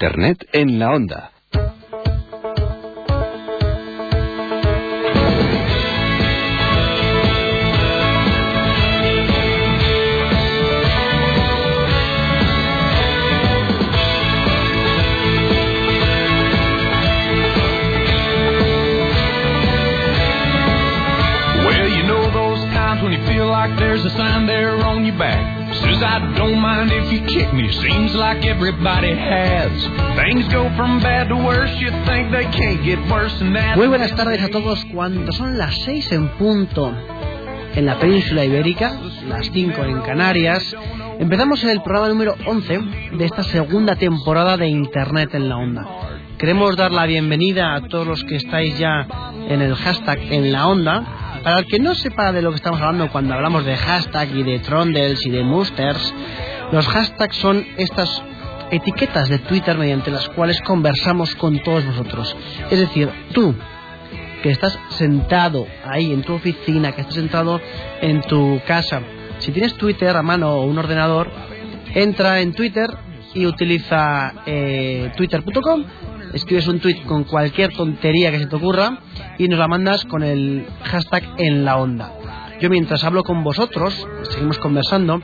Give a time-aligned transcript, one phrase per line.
[0.00, 1.39] Internet en la onda.
[26.00, 27.70] Says I don't mind if you kick me.
[27.72, 29.70] Seems like everybody has.
[30.16, 31.70] Things go from bad to worse.
[31.78, 33.76] You think they can't get worse than that.
[33.76, 34.82] Muy buenas tardes a todos.
[34.94, 36.94] Cuando son las 6 en punto
[37.74, 38.98] en la península ibérica,
[39.28, 40.74] las 5 en Canarias,
[41.18, 42.80] empezamos el programa número 11
[43.18, 45.86] de esta segunda temporada de Internet en la Onda.
[46.38, 49.06] Queremos dar la bienvenida a todos los que estáis ya
[49.48, 51.04] en el hashtag en la onda.
[51.42, 54.42] Para el que no sepa de lo que estamos hablando cuando hablamos de hashtag y
[54.42, 56.14] de trondels y de musters,
[56.70, 58.22] los hashtags son estas
[58.70, 62.36] etiquetas de Twitter mediante las cuales conversamos con todos vosotros.
[62.70, 63.54] Es decir, tú
[64.42, 67.60] que estás sentado ahí en tu oficina, que estás sentado
[68.02, 69.00] en tu casa,
[69.38, 71.30] si tienes Twitter a mano o un ordenador,
[71.94, 72.88] entra en Twitter
[73.34, 75.84] y utiliza eh, twitter.com,
[76.32, 78.98] escribes un tweet con cualquier tontería que se te ocurra
[79.38, 82.12] y nos la mandas con el hashtag en la onda.
[82.60, 85.22] Yo mientras hablo con vosotros, seguimos conversando,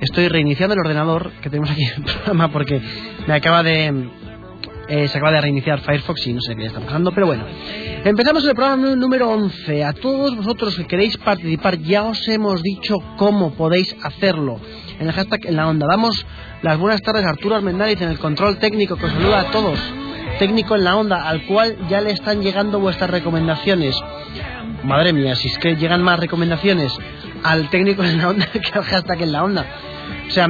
[0.00, 2.80] estoy reiniciando el ordenador que tenemos aquí en el programa porque
[3.26, 4.10] me acaba de
[4.86, 7.44] eh, se acaba de reiniciar Firefox y no sé qué está pasando, pero bueno.
[8.04, 9.82] Empezamos el programa nú- número 11.
[9.82, 14.60] A todos vosotros que queréis participar, ya os hemos dicho cómo podéis hacerlo.
[15.00, 15.86] En el hashtag en la onda.
[15.90, 16.26] Damos
[16.60, 19.78] las buenas tardes a Arturo Armendáriz en el control técnico que os saluda a todos.
[20.38, 23.96] Técnico en la onda, al cual ya le están llegando vuestras recomendaciones.
[24.82, 26.92] Madre mía, si es que llegan más recomendaciones
[27.42, 29.66] al técnico en la onda que al hashtag en la onda.
[30.28, 30.48] O sea,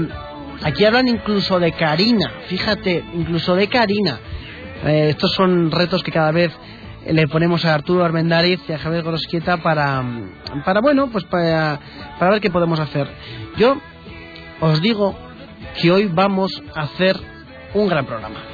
[0.63, 4.19] aquí hablan incluso de Karina, fíjate, incluso de Karina.
[4.85, 6.53] Eh, estos son retos que cada vez
[7.07, 10.03] le ponemos a Arturo Armendáriz y a Javier Gorosquieta para,
[10.65, 11.79] para bueno, pues para,
[12.19, 13.09] para ver qué podemos hacer.
[13.57, 13.77] Yo
[14.61, 15.15] os digo
[15.81, 17.17] que hoy vamos a hacer
[17.75, 18.54] un gran programa.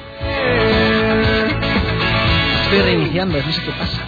[2.71, 4.01] Estoy reiniciando, no sé qué pasa.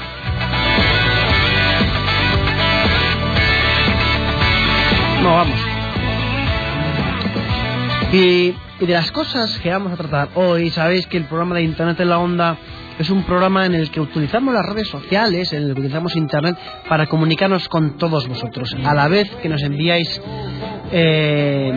[5.22, 5.60] No, vamos.
[8.14, 12.00] Y, de las cosas que vamos a tratar hoy, sabéis que el programa de Internet
[12.00, 12.58] en la Onda
[12.98, 16.58] es un programa en el que utilizamos las redes sociales, en el que utilizamos Internet
[16.88, 20.22] para comunicarnos con todos vosotros, a la vez que nos enviáis
[20.90, 21.74] eh,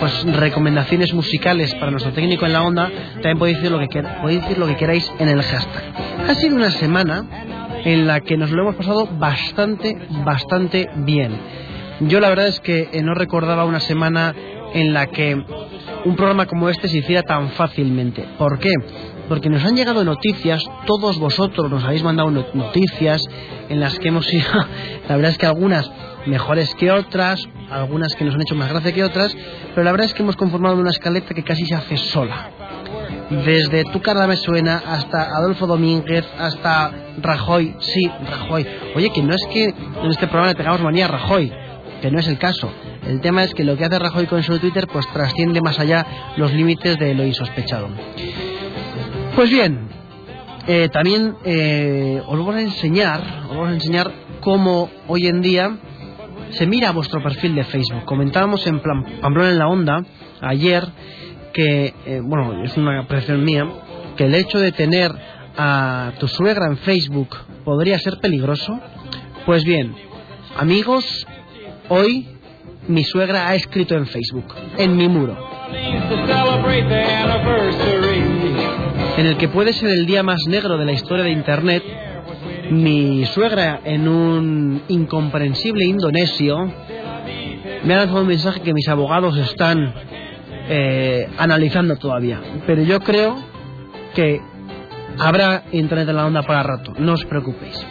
[0.00, 4.20] pues recomendaciones musicales para nuestro técnico en la onda, también podéis decir lo que quer-
[4.20, 5.82] podéis decir lo que queráis en el hashtag.
[6.28, 7.24] Ha sido una semana
[7.84, 11.32] en la que nos lo hemos pasado bastante, bastante bien.
[12.00, 14.34] Yo la verdad es que eh, no recordaba una semana
[14.74, 15.34] en la que
[16.04, 18.24] un programa como este se hiciera tan fácilmente.
[18.38, 18.70] ¿Por qué?
[19.28, 23.22] Porque nos han llegado noticias, todos vosotros nos habéis mandado no- noticias
[23.68, 24.50] en las que hemos ido,
[25.08, 25.90] la verdad es que algunas
[26.26, 29.36] mejores que otras, algunas que nos han hecho más gracia que otras,
[29.70, 32.50] pero la verdad es que hemos conformado una escaleta que casi se hace sola.
[33.30, 38.66] Desde Tu cara me suena hasta Adolfo Domínguez, hasta Rajoy, sí, Rajoy.
[38.94, 41.52] Oye, que no es que en este programa le tengamos manía a Rajoy,
[42.00, 42.70] que no es el caso.
[43.06, 46.06] El tema es que lo que hace Rajoy con su Twitter pues trasciende más allá
[46.36, 47.88] los límites de lo insospechado.
[49.34, 49.88] Pues bien,
[50.66, 55.76] eh, también eh, os vamos a enseñar, os vamos a enseñar cómo hoy en día
[56.54, 58.04] se mira vuestro perfil de Facebook.
[58.04, 60.04] Comentábamos en Pamplona en la Onda
[60.40, 60.84] ayer
[61.52, 63.66] que, eh, bueno, es una apreciación mía,
[64.16, 65.10] que el hecho de tener
[65.56, 68.80] a tu suegra en Facebook podría ser peligroso.
[69.46, 69.94] Pues bien,
[70.56, 71.26] amigos,
[71.88, 72.28] hoy
[72.88, 75.36] mi suegra ha escrito en Facebook, en mi muro,
[79.16, 81.82] en el que puede ser el día más negro de la historia de Internet,
[82.70, 86.72] mi suegra en un incomprensible indonesio
[87.84, 89.92] me ha lanzado un mensaje que mis abogados están
[90.68, 92.40] eh, analizando todavía.
[92.66, 93.36] Pero yo creo
[94.14, 94.40] que
[95.18, 97.84] habrá Internet en la onda para rato, no os preocupéis.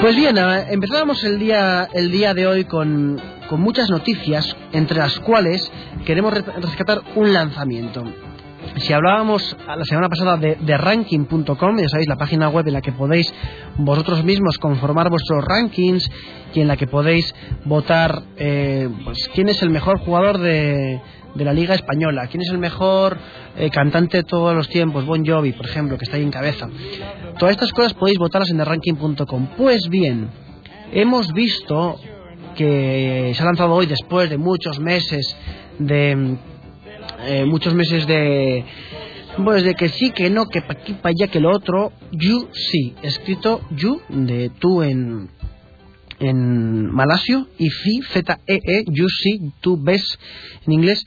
[0.00, 4.98] Pues bien, eh, empezábamos el día, el día de hoy con, con muchas noticias, entre
[4.98, 5.70] las cuales
[6.06, 8.04] queremos re- rescatar un lanzamiento.
[8.76, 12.80] Si hablábamos la semana pasada de, de ranking.com, ya sabéis, la página web en la
[12.80, 13.32] que podéis
[13.76, 16.10] vosotros mismos conformar vuestros rankings
[16.54, 17.34] y en la que podéis
[17.64, 21.00] votar eh, pues, quién es el mejor jugador de,
[21.34, 23.18] de la Liga Española, quién es el mejor
[23.56, 26.68] eh, cantante de todos los tiempos, Bon Jovi, por ejemplo, que está ahí en cabeza.
[27.38, 29.48] Todas estas cosas podéis votarlas en ranking.com.
[29.56, 30.30] Pues bien,
[30.92, 32.00] hemos visto
[32.56, 35.36] que se ha lanzado hoy después de muchos meses
[35.78, 36.36] de
[37.20, 38.64] eh, muchos meses de
[39.44, 41.92] pues de que sí, que no, que pa' aquí, pa' allá, que lo otro.
[42.12, 45.30] You sí, escrito you de tú en
[46.18, 50.18] en malasio y fi z e e you sí, tú ves
[50.66, 51.04] en inglés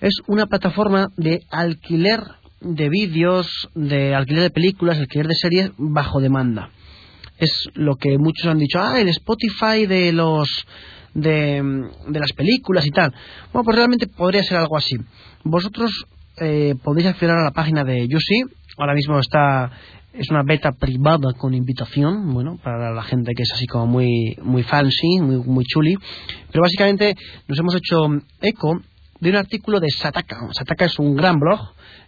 [0.00, 2.20] es una plataforma de alquiler
[2.60, 6.70] de vídeos, de alquiler de películas, alquiler de series bajo demanda.
[7.38, 10.66] Es lo que muchos han dicho, ah, el Spotify de los
[11.14, 11.62] de,
[12.08, 13.12] de las películas y tal.
[13.52, 14.96] Bueno, pues realmente podría ser algo así.
[15.44, 16.06] Vosotros
[16.40, 18.42] eh, podéis acceder a la página de Yusi.
[18.76, 19.70] Ahora mismo está
[20.12, 24.36] es una beta privada con invitación, bueno, para la gente que es así como muy
[24.42, 25.96] muy fancy, muy muy chuli.
[26.50, 27.14] Pero básicamente
[27.46, 28.08] nos hemos hecho
[28.40, 28.80] eco
[29.20, 30.36] de un artículo de Sataka.
[30.52, 31.60] Sataka es un gran blog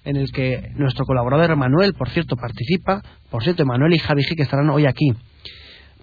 [0.04, 3.02] en el que nuestro colaborador Manuel, por cierto, participa.
[3.30, 5.12] Por cierto, Manuel y Javi G, que estarán hoy aquí.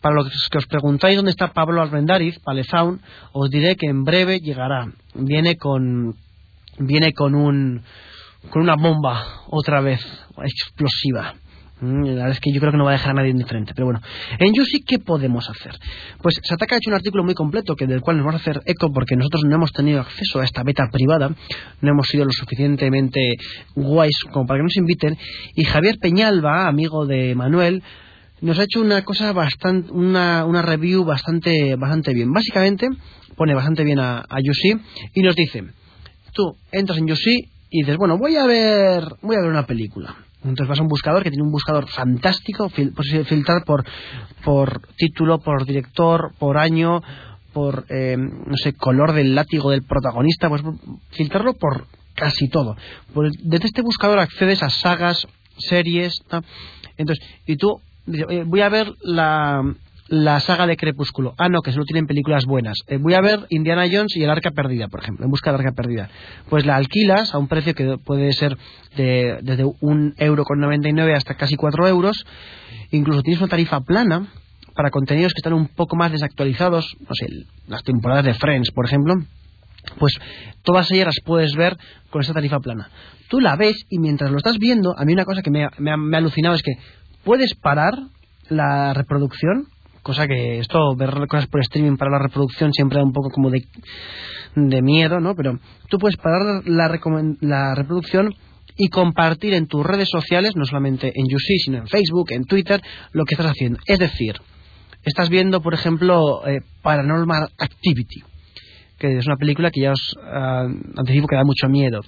[0.01, 3.01] Para los que os preguntáis dónde está Pablo Albendariz, Palezaun,
[3.33, 4.91] os diré que en breve llegará.
[5.15, 6.15] Viene con
[6.77, 7.81] viene con un
[8.49, 10.01] con una bomba otra vez
[10.43, 11.35] explosiva.
[11.79, 13.73] Mm, la verdad es que yo creo que no va a dejar a nadie indiferente.
[13.75, 14.01] Pero bueno,
[14.39, 15.73] en Yusi, ¿qué podemos hacer?
[16.21, 18.61] Pues Sataka ha hecho un artículo muy completo que del cual nos vamos a hacer
[18.65, 21.29] eco porque nosotros no hemos tenido acceso a esta beta privada,
[21.81, 23.35] no hemos sido lo suficientemente
[23.75, 25.17] guays como para que nos inviten.
[25.55, 27.83] Y Javier Peñalba, amigo de Manuel,
[28.41, 32.31] nos ha hecho una cosa bastante, una, una review bastante, bastante bien.
[32.33, 32.87] Básicamente,
[33.35, 34.39] pone bastante bien a, a
[35.13, 35.63] y nos dice,
[36.37, 40.15] tú entras en Yusi y dices, bueno, voy a ver, voy a ver una película.
[40.43, 42.93] Entonces vas a un buscador que tiene un buscador fantástico, fil
[43.25, 43.83] filtrar por,
[44.45, 47.01] por título, por director, por año,
[47.53, 50.61] por, eh, no sé, color del látigo del protagonista, pues
[51.09, 52.77] filtrarlo por casi todo.
[53.13, 56.21] Pues, desde este buscador accedes a sagas, series,
[56.97, 57.81] entonces, y tú,
[58.45, 59.63] voy a ver la,
[60.09, 61.33] la saga de Crepúsculo.
[61.37, 62.77] Ah, no, que solo tienen películas buenas.
[62.87, 65.61] Eh, voy a ver Indiana Jones y el Arca Perdida, por ejemplo, en busca del
[65.61, 66.09] Arca Perdida.
[66.49, 68.57] Pues la alquilas a un precio que puede ser
[68.95, 72.25] de, desde un euro con 99 hasta casi 4 euros.
[72.91, 74.27] Incluso tienes una tarifa plana
[74.75, 77.27] para contenidos que están un poco más desactualizados, no sé,
[77.67, 79.15] las temporadas de Friends, por ejemplo.
[79.99, 80.13] Pues
[80.63, 81.77] todas ellas las puedes ver
[82.09, 82.89] con esta tarifa plana.
[83.29, 85.91] Tú la ves y mientras lo estás viendo, a mí una cosa que me me
[85.91, 86.73] ha alucinado es que
[87.23, 87.93] puedes parar
[88.49, 89.67] la reproducción
[90.07, 93.49] cosa que esto, ver cosas por streaming para la reproducción siempre da un poco como
[93.49, 93.65] de,
[94.55, 95.35] de miedo, ¿no?
[95.35, 95.59] Pero
[95.89, 96.89] tú puedes parar la,
[97.41, 98.33] la reproducción
[98.77, 102.81] y compartir en tus redes sociales, no solamente en YouSee, sino en Facebook, en Twitter,
[103.11, 103.79] lo que estás haciendo.
[103.85, 104.35] Es decir,
[105.03, 108.23] estás viendo, por ejemplo, eh, Paranormal Activity,
[108.97, 111.99] que es una película que ya os uh, anticipo que da mucho miedo.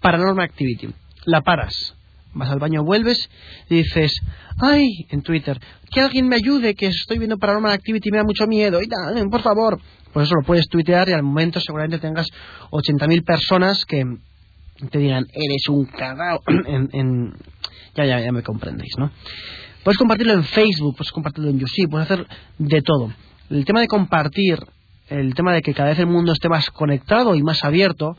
[0.00, 0.88] Paranormal Activity.
[1.24, 1.94] La paras,
[2.34, 3.28] vas al baño, vuelves
[3.68, 4.12] y dices,
[4.60, 5.58] ay, en Twitter,
[5.90, 8.88] que alguien me ayude, que estoy viendo Paranormal Activity y me da mucho miedo, y
[9.28, 9.80] por favor.
[10.12, 12.26] Pues eso lo puedes tuitear y al momento seguramente tengas
[12.70, 14.04] 80.000 personas que
[14.90, 16.40] te digan, eres un cagao.
[16.66, 17.34] en,
[17.94, 19.10] Ya, ya, ya me comprendéis, ¿no?
[19.84, 22.26] Puedes compartirlo en Facebook, puedes compartirlo en YouTube, puedes hacer
[22.58, 23.12] de todo.
[23.50, 24.58] El tema de compartir,
[25.08, 28.16] el tema de que cada vez el mundo esté más conectado y más abierto,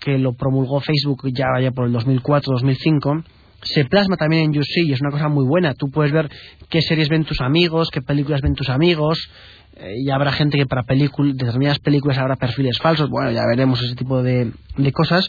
[0.00, 3.24] que lo promulgó Facebook ya vaya por el 2004-2005,
[3.62, 5.74] se plasma también en YouSee y es una cosa muy buena.
[5.74, 6.30] Tú puedes ver
[6.68, 9.18] qué series ven tus amigos, qué películas ven tus amigos,
[9.76, 13.94] eh, y habrá gente que para determinadas películas habrá perfiles falsos, bueno, ya veremos ese
[13.94, 15.28] tipo de, de cosas.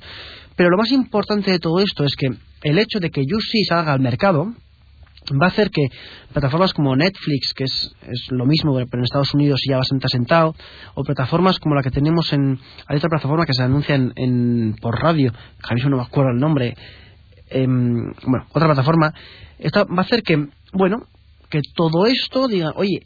[0.55, 2.27] Pero lo más importante de todo esto es que
[2.63, 4.53] el hecho de que YouSee salga al mercado,
[5.41, 5.87] va a hacer que
[6.31, 10.55] plataformas como Netflix, que es, es, lo mismo, pero en Estados Unidos ya bastante asentado,
[10.95, 12.59] o plataformas como la que tenemos en...
[12.87, 15.31] Hay otra plataforma que se anuncia en, por radio,
[15.63, 16.75] a mí no me acuerdo el nombre,
[17.49, 19.13] em, bueno, otra plataforma,
[19.57, 21.03] esta va a hacer que, bueno,
[21.49, 23.05] que todo esto diga, oye,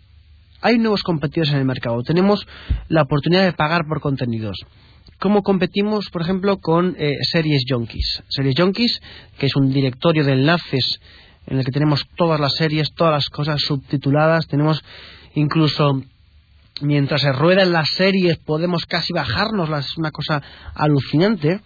[0.61, 2.45] hay nuevos competidores en el mercado, tenemos
[2.87, 4.57] la oportunidad de pagar por contenidos.
[5.19, 8.23] ¿Cómo competimos, por ejemplo, con eh, Series Junkies?
[8.27, 9.01] Series Junkies,
[9.37, 10.99] que es un directorio de enlaces
[11.47, 14.83] en el que tenemos todas las series, todas las cosas subtituladas, tenemos
[15.35, 16.01] incluso
[16.81, 20.41] mientras se ruedan las series podemos casi bajarnos, es una cosa
[20.75, 21.61] alucinante.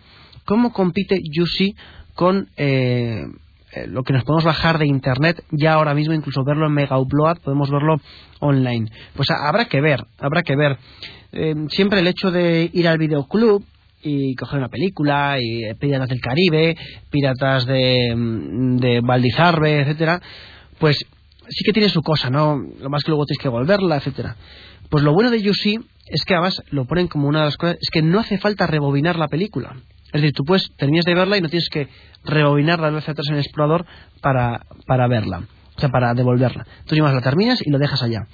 [0.46, 1.76] ¿Cómo compite Yusi
[2.14, 3.26] con eh,
[3.74, 6.98] eh, lo que nos podemos bajar de internet ya ahora mismo, incluso verlo en Mega
[6.98, 8.00] Upload, podemos verlo
[8.40, 8.90] online?
[9.16, 10.78] Pues habrá que ver, habrá que ver.
[11.34, 13.64] Eh, siempre el hecho de ir al videoclub
[14.02, 16.78] y coger una película y eh, Piratas del Caribe,
[17.10, 20.22] Piratas de, mm, de Valdizarbe, etcétera,
[20.80, 20.98] pues
[21.50, 22.62] sí que tiene su cosa, ¿no?
[22.80, 24.36] Lo más que luego tienes que volverla, etcétera.
[24.90, 27.78] Pues lo bueno de YouSee es que además lo ponen como una de las cosas,
[27.82, 29.76] es que no hace falta rebobinar la película.
[30.08, 31.90] Es decir, tú puedes, terminas de verla y no tienes que
[32.24, 33.86] rebobinarla vez atrás en el explorador
[34.22, 35.44] para, para verla,
[35.76, 36.66] o sea, para devolverla.
[36.86, 38.28] Tú llevas la terminas y lo dejas allá.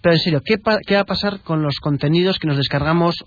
[0.00, 0.56] Pero en serio, ¿qué,
[0.86, 3.24] ¿qué va a pasar con los contenidos que nos descargamos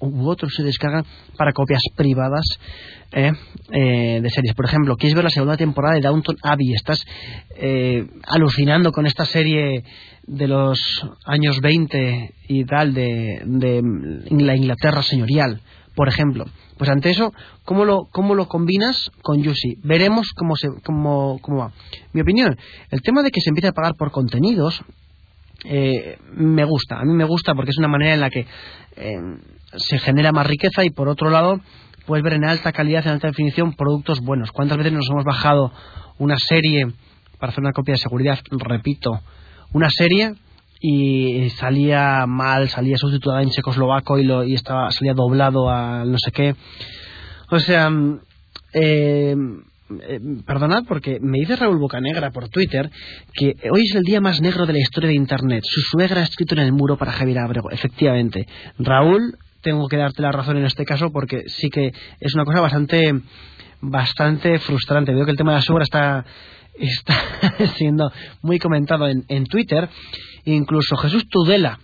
[0.00, 1.04] u otros se descargan
[1.36, 2.44] para copias privadas
[3.12, 3.32] eh,
[3.70, 4.54] eh, de series.
[4.54, 7.04] Por ejemplo, quieres ver la segunda temporada de Downton Abbey, estás
[7.56, 9.84] eh, alucinando con esta serie
[10.26, 13.82] de los años 20 y tal de, de
[14.30, 15.60] la Inglaterra señorial,
[15.94, 16.46] por ejemplo.
[16.76, 17.32] Pues ante eso,
[17.64, 19.78] ¿cómo lo, cómo lo combinas con Yusi?
[19.82, 21.72] Veremos cómo, se, cómo, cómo va.
[22.12, 22.56] Mi opinión,
[22.90, 24.82] el tema de que se empiece a pagar por contenidos
[25.64, 26.98] eh, me gusta.
[26.98, 28.46] A mí me gusta porque es una manera en la que
[28.96, 29.20] eh,
[29.76, 31.60] se genera más riqueza y por otro lado
[32.06, 34.52] puedes ver en alta calidad, en alta definición, productos buenos.
[34.52, 35.72] ¿Cuántas veces nos hemos bajado
[36.18, 36.86] una serie
[37.38, 38.38] para hacer una copia de seguridad?
[38.50, 39.20] Repito,
[39.72, 40.34] una serie
[40.80, 46.18] y salía mal, salía sustituida en checoslovaco y, lo, y estaba, salía doblado a no
[46.18, 46.54] sé qué.
[47.50, 47.90] O sea,
[48.72, 49.34] eh,
[49.88, 52.90] eh, perdonad porque me dice Raúl Bocanegra por Twitter
[53.32, 55.62] que hoy es el día más negro de la historia de Internet.
[55.64, 57.70] Su suegra ha escrito en el muro para Javier Abrego.
[57.70, 58.46] Efectivamente.
[58.78, 62.60] Raúl, tengo que darte la razón en este caso porque sí que es una cosa
[62.60, 63.12] bastante
[63.80, 65.14] bastante frustrante.
[65.14, 66.24] Veo que el tema de la suegra está,
[66.74, 67.14] está
[67.76, 68.10] siendo
[68.42, 69.88] muy comentado en, en Twitter.
[70.44, 71.78] Incluso Jesús Tudela,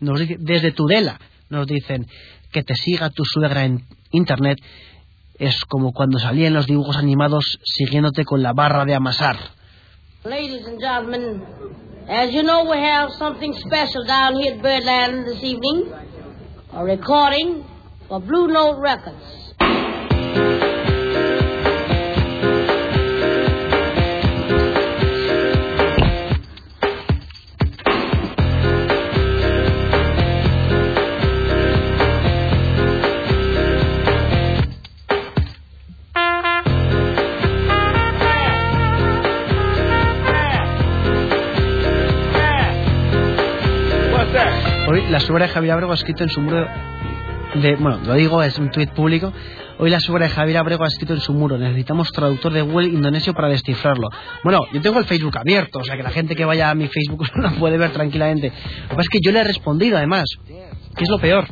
[0.00, 2.06] nos dice, desde Tudela, nos dicen
[2.50, 4.58] que te siga tu suegra en Internet
[5.38, 9.36] es como cuando salía en los dibujos animados siguiéndote con la barra de amasar.
[10.24, 11.42] Ladies and gentlemen,
[12.08, 15.92] as you know, we have something special down here at Birdland this evening.
[16.72, 17.64] A recording
[18.08, 20.71] for Blue Note Records.
[45.12, 46.66] La suegra de Javier Abrego ha escrito en su muro
[47.54, 49.30] de, bueno, lo digo, es un tuit público.
[49.78, 52.88] Hoy la suegra de Javier Abrego ha escrito en su muro, necesitamos traductor de Google
[52.88, 54.08] indonesio para descifrarlo.
[54.42, 56.88] Bueno, yo tengo el Facebook abierto, o sea que la gente que vaya a mi
[56.88, 58.48] Facebook lo puede ver tranquilamente.
[58.48, 61.46] Lo que pasa es que yo le he respondido además, que es lo peor.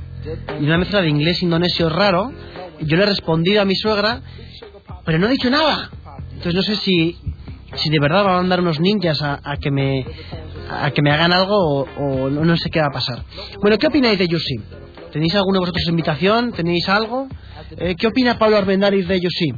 [0.58, 2.32] Y una mezcla de inglés indonesio raro,
[2.80, 4.22] yo le he respondido a mi suegra,
[5.04, 5.90] pero no he dicho nada.
[6.30, 7.18] Entonces no sé si,
[7.74, 10.06] si de verdad va a mandar unos ninjas a, a que me
[10.70, 13.24] a que me hagan algo o, o no, sé qué va a pasar.
[13.60, 14.56] Bueno, ¿qué opináis de Yusi?
[15.12, 16.52] ¿Tenéis alguno de vosotros invitación?
[16.52, 17.28] ¿Tenéis algo?
[17.76, 19.52] Eh, ¿Qué opina Pablo Armendáriz de Yusi?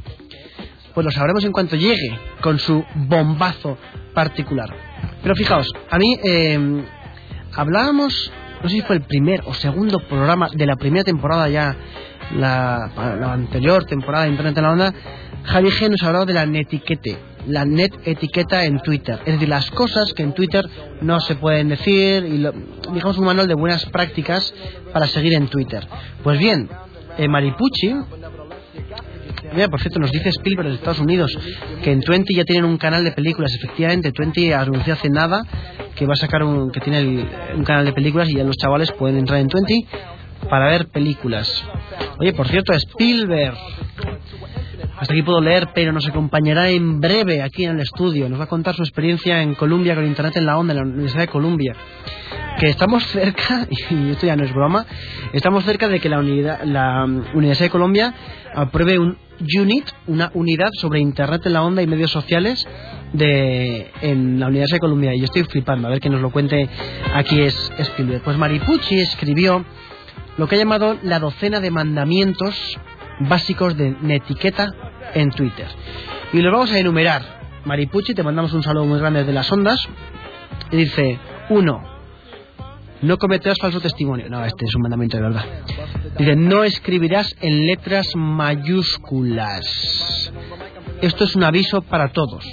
[0.93, 3.77] Pues lo sabremos en cuanto llegue con su bombazo
[4.13, 4.69] particular.
[5.21, 6.83] Pero fijaos, a mí eh,
[7.55, 11.75] hablábamos, no sé si fue el primer o segundo programa de la primera temporada ya,
[12.31, 12.91] la,
[13.33, 14.93] anterior temporada de Internet en la Onda,
[15.43, 19.19] Javi G nos ha hablado de la netiquete, la net etiqueta en Twitter.
[19.25, 20.65] Es decir, las cosas que en Twitter
[21.01, 22.53] no se pueden decir y lo,
[22.93, 24.53] digamos un manual de buenas prácticas
[24.93, 25.85] para seguir en Twitter.
[26.23, 26.69] Pues bien,
[27.17, 27.93] eh, Maripucci,
[29.53, 31.37] mira, por cierto, nos dice Spielberg de Estados Unidos
[31.83, 33.51] que en Twenty ya tienen un canal de películas.
[33.53, 35.41] Efectivamente, Twenty anunció hace nada
[35.95, 37.27] que va a sacar un, que tiene el,
[37.57, 39.85] un canal de películas y ya los chavales pueden entrar en Twenty
[40.53, 41.65] para ver películas.
[42.19, 43.55] Oye, por cierto, Spielberg
[44.99, 48.29] hasta aquí puedo leer, pero nos acompañará en breve aquí en el estudio.
[48.29, 50.85] Nos va a contar su experiencia en Columbia con Internet en la onda, en la
[50.85, 51.73] Universidad de Columbia.
[52.59, 54.85] Que estamos cerca, y esto ya no es broma,
[55.33, 58.13] estamos cerca de que la, unidad, la Universidad de Columbia
[58.53, 59.17] apruebe un
[59.59, 62.63] unit, una unidad sobre Internet en la onda y medios sociales
[63.11, 65.15] de, en la Universidad de Columbia.
[65.15, 66.69] Y yo estoy flipando, a ver que nos lo cuente
[67.15, 68.21] aquí es Spielberg.
[68.21, 69.65] Pues Maripucci escribió
[70.37, 72.55] lo que ha llamado la docena de mandamientos
[73.19, 74.73] básicos de etiqueta
[75.13, 75.67] en Twitter.
[76.31, 77.21] Y los vamos a enumerar.
[77.65, 79.79] Maripucci, te mandamos un saludo muy grande desde las ondas.
[80.71, 81.81] Y dice, uno,
[83.01, 84.29] no cometerás falso testimonio.
[84.29, 85.45] No, este es un mandamiento de verdad.
[86.17, 89.61] Dice, no escribirás en letras mayúsculas.
[91.01, 92.45] Esto es un aviso para todos.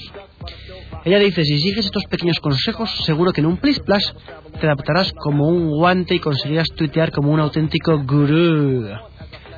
[1.05, 4.15] Ella dice, si sigues estos pequeños consejos, seguro que en un plis plus
[4.61, 8.87] te adaptarás como un guante y conseguirás tuitear como un auténtico gurú.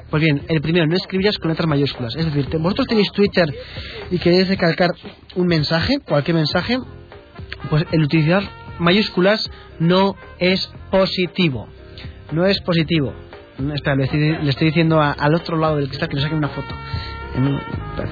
[0.09, 2.15] Pues bien, el primero, no escribirás con letras mayúsculas.
[2.15, 3.53] Es decir, vosotros tenéis Twitter
[4.11, 4.91] y queréis recalcar
[5.35, 6.79] un mensaje, cualquier mensaje,
[7.71, 8.43] pues el utilizar
[8.79, 11.67] mayúsculas no es positivo.
[12.31, 13.13] No es positivo.
[13.75, 16.49] Espera, le estoy, le estoy diciendo al otro lado del cristal que le saquen una
[16.49, 16.75] foto.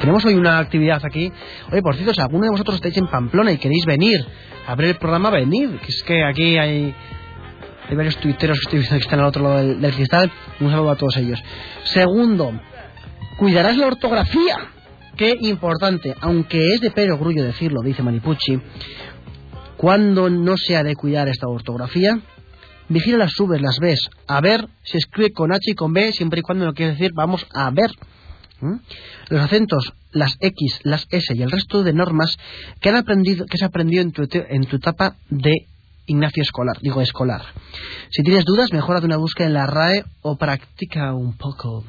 [0.01, 1.33] Tenemos hoy una actividad aquí.
[1.71, 4.25] Oye, por cierto, si alguno de vosotros estáis en Pamplona y queréis venir
[4.67, 5.71] a ver el programa, venid.
[5.81, 6.95] Que es que aquí hay
[7.89, 10.31] hay varios tuiteros que están al otro lado del, del, cristal.
[10.61, 11.43] Un saludo a todos ellos.
[11.85, 12.53] Segundo,
[13.37, 14.57] cuidarás la ortografía.
[15.17, 18.61] Qué importante, aunque es de pero grullo decirlo, dice Manipucci,
[19.77, 22.21] cuando no se ha de cuidar esta ortografía,
[22.91, 24.01] Vigila las subes, las ves.
[24.27, 27.13] A ver se escribe con H y con B, siempre y cuando no quiere decir
[27.15, 27.91] vamos a ver.
[28.61, 28.75] ¿Mm?
[29.29, 32.37] Los acentos, las X, las S y el resto de normas
[32.81, 35.67] que han aprendido, que se ha aprendido en tu, en tu etapa de
[36.07, 37.43] Ignacio escolar, digo escolar.
[38.11, 41.85] Si tienes dudas, mejora una búsqueda en la RAE o practica un poco.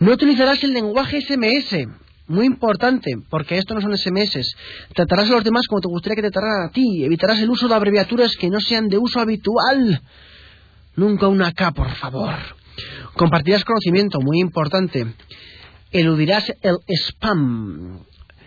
[0.00, 1.86] No utilizarás el lenguaje SMS.
[2.28, 4.54] Muy importante, porque esto no son SMS.
[4.94, 7.04] Tratarás a los demás como te gustaría que te trataran a ti.
[7.04, 10.02] Evitarás el uso de abreviaturas que no sean de uso habitual.
[10.96, 12.57] Nunca una K, por favor.
[13.14, 15.06] Compartirás conocimiento, muy importante.
[15.90, 18.00] Eludirás el spam.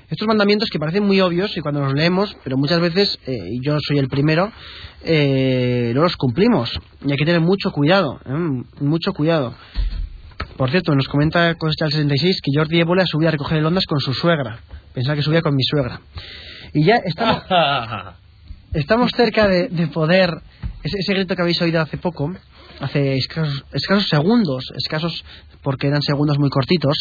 [0.09, 3.65] Estos mandamientos que parecen muy obvios y cuando los leemos, pero muchas veces, eh, y
[3.65, 4.51] yo soy el primero,
[5.03, 6.69] eh, no los cumplimos.
[7.05, 8.63] Y hay que tener mucho cuidado, ¿eh?
[8.81, 9.55] mucho cuidado.
[10.57, 13.99] Por cierto, nos comenta Costa 66 que Jordi Ébola subía a recoger el Ondas con
[14.01, 14.59] su suegra.
[14.93, 16.01] Pensaba que subía con mi suegra.
[16.73, 17.43] Y ya estamos,
[18.73, 20.41] estamos cerca de, poder...
[20.83, 22.33] Ese, grito que habéis oído hace poco,
[22.81, 25.23] hace escasos, segundos, escasos
[25.61, 26.97] porque eran segundos muy cortitos,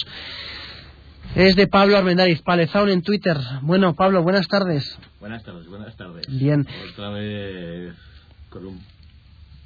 [1.34, 3.36] es de Pablo Armendáriz, Palezaun en Twitter.
[3.62, 4.98] Bueno, Pablo, buenas tardes.
[5.20, 6.26] Buenas tardes, buenas tardes.
[6.28, 6.66] Bien.
[6.92, 7.94] Otra vez
[8.48, 8.80] con un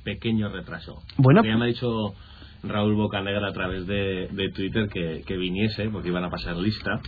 [0.04, 1.02] pequeño retraso.
[1.16, 1.42] Bueno.
[1.42, 2.14] Ya me ha dicho
[2.62, 7.00] Raúl Bocanegra a través de, Twitter que, viniese, porque iban a pasar lista.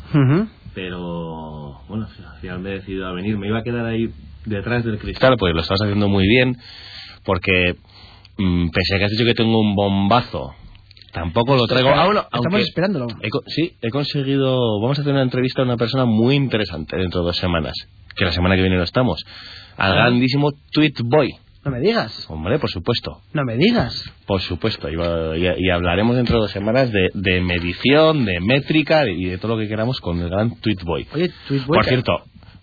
[0.75, 3.37] Pero, bueno, al final me he decidido a venir.
[3.37, 4.11] Me iba a quedar ahí
[4.47, 6.57] detrás del cristal, pues lo estás haciendo muy bien,
[7.25, 7.77] porque
[8.37, 10.55] pese a que has dicho que tengo un bombazo,
[11.13, 11.91] tampoco lo traigo.
[11.91, 13.07] Ah, Estamos esperándolo.
[13.47, 14.81] sí, he conseguido.
[14.81, 17.75] Vamos a hacer una entrevista a una persona muy interesante dentro de dos semanas,
[18.15, 19.25] que la semana que viene lo estamos.
[19.77, 19.95] Al ah.
[19.95, 21.35] grandísimo Tweet Boy.
[21.65, 22.27] No me digas.
[22.31, 23.23] Hombre, por supuesto.
[23.33, 24.05] No me digas.
[24.25, 24.89] Por supuesto.
[24.89, 29.67] Y, hablaremos dentro de dos semanas de, medición, de métrica y de todo lo que
[29.67, 31.09] queramos con el gran Tweetboy.
[31.13, 31.79] Oye, Tweetboy.
[31.79, 32.13] Por cierto,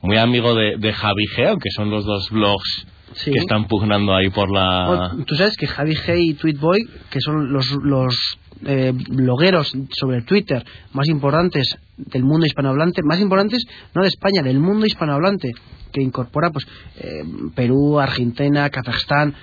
[0.01, 2.87] muy amigo de, de Javi Geo, que son los dos blogs
[3.23, 5.15] que están pugnando ahí por la...
[5.25, 10.65] Tú sabes que Javi G y Tweetboy, que son los, los eh, blogueros sobre Twitter
[10.93, 15.51] más importantes del mundo hispanohablante, más importantes no de España, del mundo hispanohablante,
[15.91, 16.65] que incorpora pues
[16.97, 17.23] eh,
[17.55, 19.35] Perú, Argentina, Kazajstán,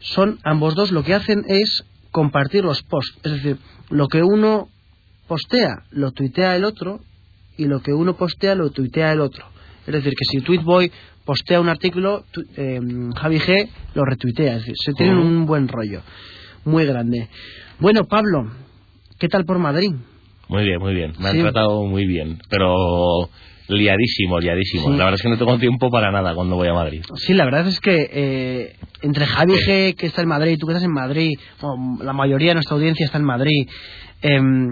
[0.00, 4.68] son ambos dos lo que hacen es compartir los posts, es decir, lo que uno
[5.28, 7.00] postea lo tuitea el otro
[7.56, 9.46] y lo que uno postea lo tuitea el otro.
[9.86, 10.92] Es decir, que si Tweetboy
[11.24, 12.24] postea un artículo,
[12.56, 12.80] eh,
[13.16, 16.02] Javi G lo retuitea, es decir, se tienen un buen rollo,
[16.64, 17.28] muy grande.
[17.78, 18.50] Bueno, Pablo,
[19.18, 19.92] ¿qué tal por Madrid?
[20.48, 23.28] Muy bien, muy bien, me han tratado muy bien, pero
[23.68, 24.90] liadísimo, liadísimo.
[24.90, 27.02] La verdad es que no tengo tiempo para nada cuando voy a Madrid.
[27.16, 30.66] Sí, la verdad es que eh, entre Javi G, que está en Madrid, y tú
[30.66, 31.32] que estás en Madrid,
[32.02, 33.68] la mayoría de nuestra audiencia está en Madrid,
[34.20, 34.68] em,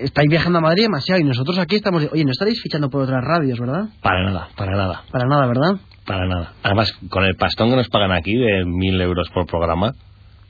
[0.00, 2.06] estáis viajando a Madrid demasiado y nosotros aquí estamos...
[2.12, 3.88] Oye, no estaréis fichando por otras radios, ¿verdad?
[4.02, 5.02] Para nada, para nada.
[5.10, 5.80] Para nada, ¿verdad?
[6.04, 6.52] Para nada.
[6.62, 9.92] Además, con el pastón que nos pagan aquí de mil euros por programa,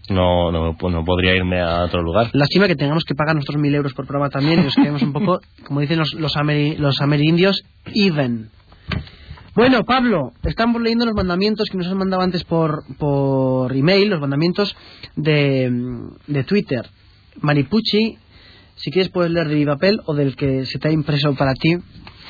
[0.09, 2.31] no, no, no, podría irme a otro lugar.
[2.33, 5.12] Lástima que tengamos que pagar nuestros mil euros por programa también y nos quedemos un
[5.12, 6.35] poco, como dicen los, los,
[6.79, 7.64] los amerindios,
[7.95, 8.51] even.
[9.55, 14.21] Bueno, Pablo, estamos leyendo los mandamientos que nos has mandado antes por, por email, los
[14.21, 14.77] mandamientos
[15.16, 15.73] de,
[16.27, 16.87] de Twitter.
[17.40, 18.19] Maripucci
[18.77, 21.55] si quieres puedes leer de mi papel o del que se te ha impreso para
[21.55, 21.77] ti.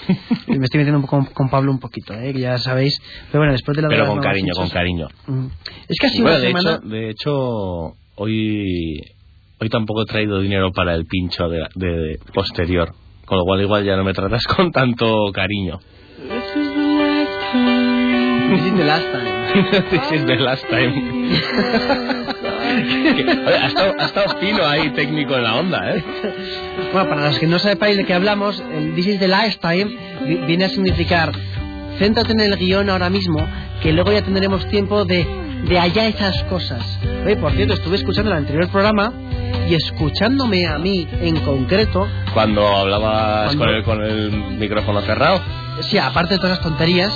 [0.47, 2.33] me estoy metiendo un poco con, Pablo un poquito, ¿eh?
[2.33, 3.01] que ya sabéis.
[3.27, 5.09] Pero bueno, después de la Pero con cariño, con cariño.
[5.27, 5.47] Mm.
[5.89, 6.77] Es casi una de semana...
[6.77, 7.33] Hecho, de hecho,
[8.15, 9.01] hoy,
[9.59, 12.95] hoy tampoco he traído dinero para el pincho de, de, posterior.
[13.25, 15.81] Con lo cual igual ya no me tratas con tanto cariño.
[18.47, 19.27] This is the last time.
[19.91, 22.33] This is the last time.
[22.77, 26.05] Ha, estado, fino ahí técnico en la onda, ¿eh?
[26.93, 29.97] Bueno, para los que no sepáis de qué hablamos, el This is the Lifetime
[30.47, 31.33] viene a significar
[31.99, 33.47] céntrate en el guion ahora mismo,
[33.83, 35.27] que luego ya tendremos tiempo de,
[35.69, 36.83] de allá esas cosas.
[37.25, 39.13] Oye, por cierto, estuve escuchando el anterior programa
[39.69, 42.07] y escuchándome a mí en concreto.
[42.35, 45.41] Cuando hablabas Con, el, con el micrófono cerrado.
[45.81, 47.13] Sí, aparte de todas las tonterías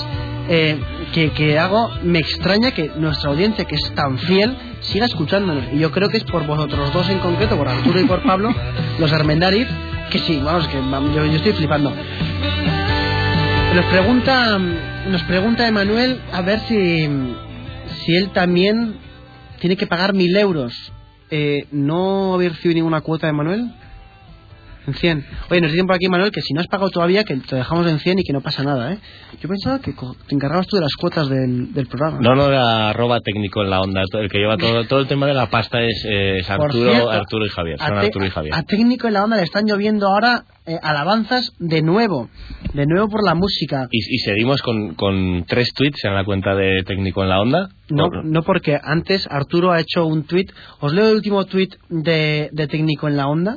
[0.53, 0.81] eh,
[1.15, 5.65] que, que hago, me extraña que nuestra audiencia, que es tan fiel, siga escuchándonos.
[5.73, 8.53] Y yo creo que es por vosotros dos en concreto, por Arturo y por Pablo,
[8.99, 9.69] los Armendariz,
[10.11, 10.77] que sí, vamos, que
[11.15, 11.93] yo, yo estoy flipando.
[13.77, 17.09] Nos pregunta, nos pregunta Emanuel a ver si,
[18.05, 18.97] si él también
[19.61, 20.93] tiene que pagar mil euros.
[21.31, 23.71] Eh, ¿No haber recibido ninguna cuota, Emanuel?
[24.87, 25.27] En 100.
[25.51, 27.87] Oye, nos dicen por aquí, Manuel, que si no has pagado todavía, que te dejamos
[27.87, 28.99] en 100 y que no pasa nada, ¿eh?
[29.41, 32.19] Yo pensaba que te encargabas tú de las cuotas del, del programa.
[32.21, 34.03] No, no, era arroba técnico en la onda.
[34.13, 37.49] El que lleva todo, todo el tema de la pasta es, es Arturo, Arturo y
[37.49, 37.79] Javier.
[37.79, 38.55] Son Arturo y Javier.
[38.55, 42.29] A técnico en la onda le están lloviendo ahora eh, alabanzas de nuevo.
[42.75, 43.89] De nuevo por la música.
[43.91, 47.71] ¿Y, y seguimos con, con, tres tweets en la cuenta de técnico en la onda?
[47.89, 50.47] No, no porque antes Arturo ha hecho un tweet.
[50.81, 53.57] Os leo el último tweet de, de técnico en la onda.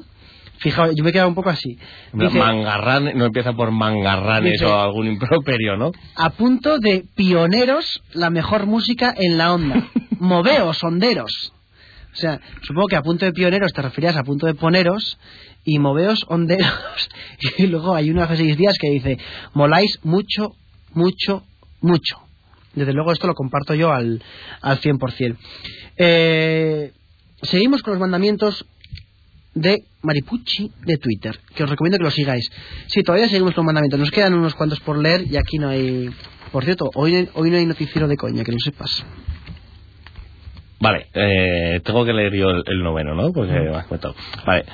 [0.63, 1.77] Fijaos, yo me he quedado un poco así.
[2.13, 5.91] Dice, mangarran, no empieza por mangarranes o algún improperio, ¿no?
[6.15, 9.89] A punto de pioneros, la mejor música en la onda.
[10.19, 11.51] Moveos, sonderos.
[12.13, 15.17] O sea, supongo que a punto de pioneros te referías a punto de poneros
[15.65, 16.71] y moveos, honderos.
[17.57, 19.17] Y luego hay uno hace seis días que dice,
[19.53, 20.53] moláis mucho,
[20.93, 21.43] mucho,
[21.81, 22.19] mucho.
[22.73, 24.23] Desde luego esto lo comparto yo al,
[24.61, 25.35] al 100%.
[25.97, 26.93] Eh,
[27.41, 28.65] seguimos con los mandamientos
[29.55, 32.49] de Maripucci de Twitter, que os recomiendo que lo sigáis.
[32.87, 33.99] Sí, todavía seguimos con mandamientos.
[33.99, 36.09] Nos quedan unos cuantos por leer y aquí no hay...
[36.51, 39.05] Por cierto, hoy, hoy no hay noticiero de coña, que no sepas.
[40.79, 43.31] Vale, eh, tengo que leer yo el, el noveno, ¿no?
[43.31, 44.15] Porque me has comentado.
[44.45, 44.65] Vale.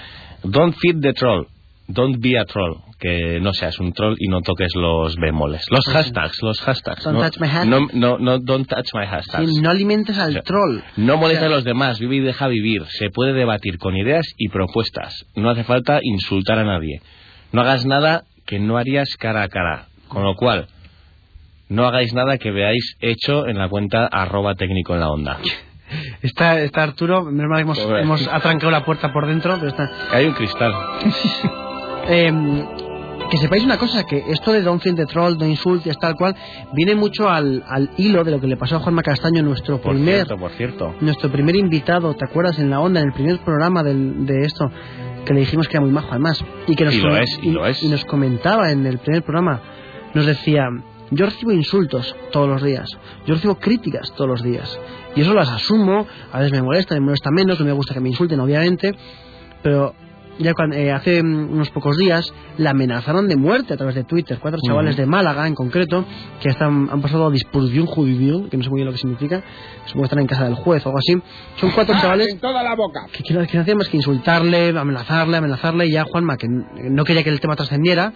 [0.44, 1.46] Don't feed the troll.
[1.92, 2.84] Don't be a troll.
[3.00, 5.66] Que no seas un troll y no toques los bemoles.
[5.72, 7.04] Los hashtags, los hashtags.
[7.04, 7.68] Don't no, touch my hashtag.
[7.68, 9.50] No, no, no, don't touch my hashtags.
[9.50, 10.82] Sí, no alimentes al O sea, troll.
[10.98, 12.86] No molestes O sea, a los demás, vive y deja vivir.
[12.90, 15.26] Se puede debatir con ideas y propuestas.
[15.36, 17.02] No hace falta insultar a nadie.
[17.52, 19.88] No hagas nada que no harías cara a cara.
[20.10, 20.68] Con lo cual,
[21.70, 25.40] no hagáis nada que veáis hecho en la cuenta arroba técnico en la onda.
[26.22, 29.90] Está, está Arturo, menos mal hemos, hemos atrancado la puerta por dentro, pero está...
[30.12, 30.72] Hay un cristal.
[32.10, 32.66] Eh,
[33.30, 36.36] que sepáis una cosa, que esto de Don't Feed the Troll, no insultes, tal cual,
[36.74, 39.94] viene mucho al, al hilo de lo que le pasó a Juanma Castaño, nuestro Por
[39.94, 40.96] primer cierto, por cierto.
[41.02, 42.58] nuestro primer invitado, ¿te acuerdas?
[42.58, 44.72] En la onda, en el primer programa del- de esto,
[45.26, 46.44] que le dijimos que era muy majo además.
[46.68, 47.84] Y que nos, Y lo es, y lo es.
[47.84, 49.62] y nos comentaba en el primer programa,
[50.16, 50.64] nos decía,
[51.12, 52.90] yo recibo insultos todos los días,
[53.28, 54.80] yo recibo críticas todos los días.
[55.16, 58.00] Y eso las asumo, a veces me molesta, me molesta menos, no me gusta que
[58.00, 58.96] me insulten, obviamente,
[59.62, 59.94] pero
[60.40, 64.04] ya cuando, eh, hace mm, unos pocos días la amenazaron de muerte a través de
[64.06, 64.40] Twitter.
[64.42, 66.06] Cuatro chavales de Málaga, en concreto,
[66.42, 69.44] que están, han pasado a disposición judicial, que no sé muy bien lo que significa,
[69.86, 71.14] supongo que están en casa del juez o algo así.
[71.58, 73.06] Son cuatro chavales toda la boca.
[73.12, 77.04] que, que que no hacían más que insultarle, amenazarle, amenazarle, y ya Juanma, que no
[77.04, 78.14] quería que el tema trascendiera,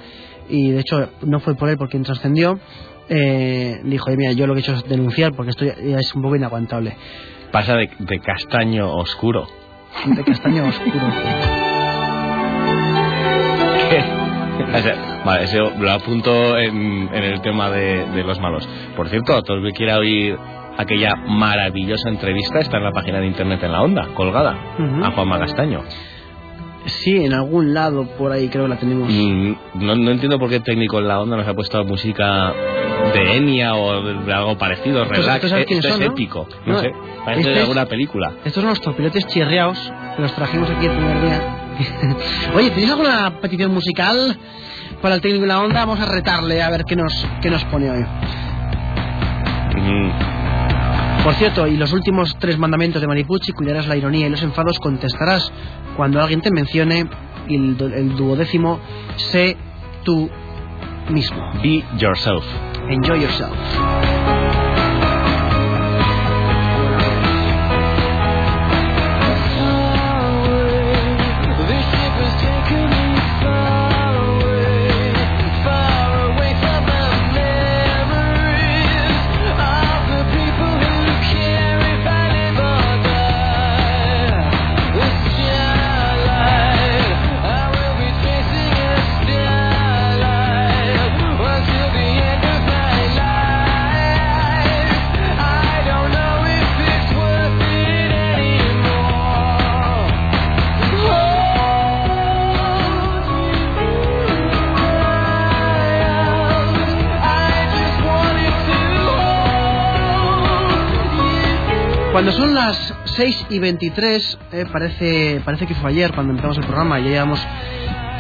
[0.49, 2.59] y de hecho no fue por él por quien trascendió,
[3.09, 5.97] eh, dijo, "Oye, mira, yo lo que he hecho es denunciar porque esto ya, ya
[5.97, 6.95] es un poco inaguantable.
[7.51, 9.47] Pasa de, de castaño oscuro.
[10.05, 11.13] De castaño oscuro.
[14.73, 18.67] O sea, vale, eso lo apunto en, en el tema de, de los malos.
[18.95, 20.38] Por cierto, a todo el que quiera oír
[20.77, 25.05] aquella maravillosa entrevista está en la página de internet en la onda, colgada, Ujú.
[25.05, 25.81] a Juanma Castaño.
[26.86, 29.07] Sí, en algún lado por ahí creo que la tenemos.
[29.09, 32.51] Mm, no, no entiendo por qué el técnico en la onda nos ha puesto música
[33.13, 35.43] de Enya o de, algo parecido, Estos- relax.
[35.45, 35.49] esto
[35.93, 36.91] son, es épico, no, No, sé,
[37.23, 38.33] parece este de alguna película.
[38.43, 41.62] Estos son los topilotes chirriaos que los trajimos aquí el primer día.
[42.55, 44.38] Oye, ¿tenéis alguna petición musical
[45.01, 45.79] para el técnico en la onda?
[45.86, 48.05] Vamos a retarle a ver qué nos, qué nos pone hoy.
[49.75, 54.43] Mm, Por cierto, y los últimos tres mandamientos de Maripucci, cuidarás la ironía y los
[54.43, 55.51] enfados, contestarás
[55.95, 57.07] cuando alguien te mencione,
[57.47, 58.79] y el, el duodécimo,
[59.15, 59.57] sé
[60.03, 60.29] tú
[61.09, 61.51] mismo.
[61.62, 62.43] be yourself.
[62.89, 63.53] Enjoy yourself.
[112.23, 116.63] Cuando son las 6 y 23, eh, parece, parece que fue ayer cuando empezamos el
[116.63, 117.45] programa, ya llevamos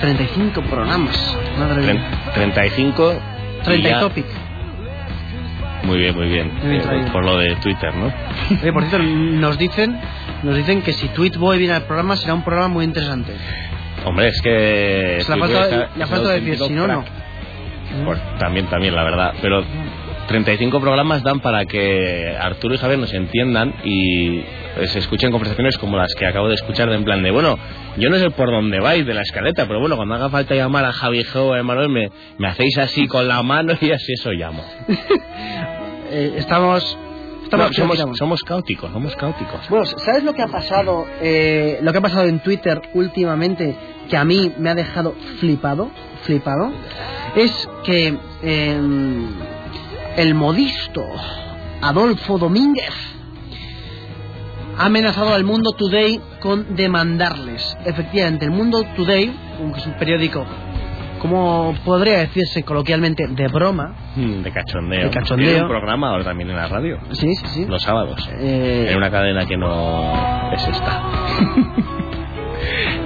[0.01, 1.37] 35 programas.
[1.57, 2.03] Madre mía.
[2.33, 3.13] 35.
[3.61, 4.25] y 30 y ya- topic.
[5.83, 6.51] Muy bien, muy bien.
[6.61, 8.11] Muy bien Eh, por lo de Twitter, ¿no?
[8.61, 9.97] Oye, por cierto, nos dicen,
[10.43, 13.31] nos dicen que si Tweetboy viene al programa será un programa muy interesante.
[14.03, 15.23] Hombre, es que...
[15.29, 17.05] La falta, está- la es falta de decir, si no, no.
[18.37, 19.33] también, también, la verdad.
[19.41, 19.63] Pero
[20.27, 24.41] 35 programas dan para que Arturo y Javier nos entiendan y
[24.75, 27.57] pues, se escuchen conversaciones como las que acabo de escuchar, de en plan de, bueno,
[27.97, 30.85] yo no sé por dónde vais de la escaleta, pero bueno, cuando haga falta llamar
[30.85, 34.31] a Javi o a Manuel, me, me hacéis así con la mano y así eso
[34.31, 34.63] llamo.
[36.15, 36.95] Eh, estamos
[37.49, 39.69] somos, somos, caóticos, somos caóticos.
[39.69, 41.05] Bueno, ¿sabes lo que ha pasado?
[41.21, 43.75] Eh, lo que ha pasado en Twitter últimamente
[44.09, 45.91] que a mí me ha dejado flipado,
[46.23, 46.71] flipado,
[47.35, 49.27] es que em,
[50.17, 51.05] el modisto
[51.81, 52.93] Adolfo Domínguez
[54.77, 57.77] ha amenazado al Mundo Today con demandarles.
[57.85, 59.31] Efectivamente, el Mundo Today,
[59.73, 60.45] que es un periódico
[61.23, 63.95] como podría decirse coloquialmente, de broma.
[64.13, 65.05] Hmm, de cachondeo.
[65.05, 65.61] De cachondeo.
[65.61, 66.99] un programa ahora también en la radio.
[67.11, 67.65] Sí, sí, sí.
[67.65, 68.29] Los sábados.
[68.41, 68.87] Eh...
[68.89, 71.01] En una cadena que no es esta.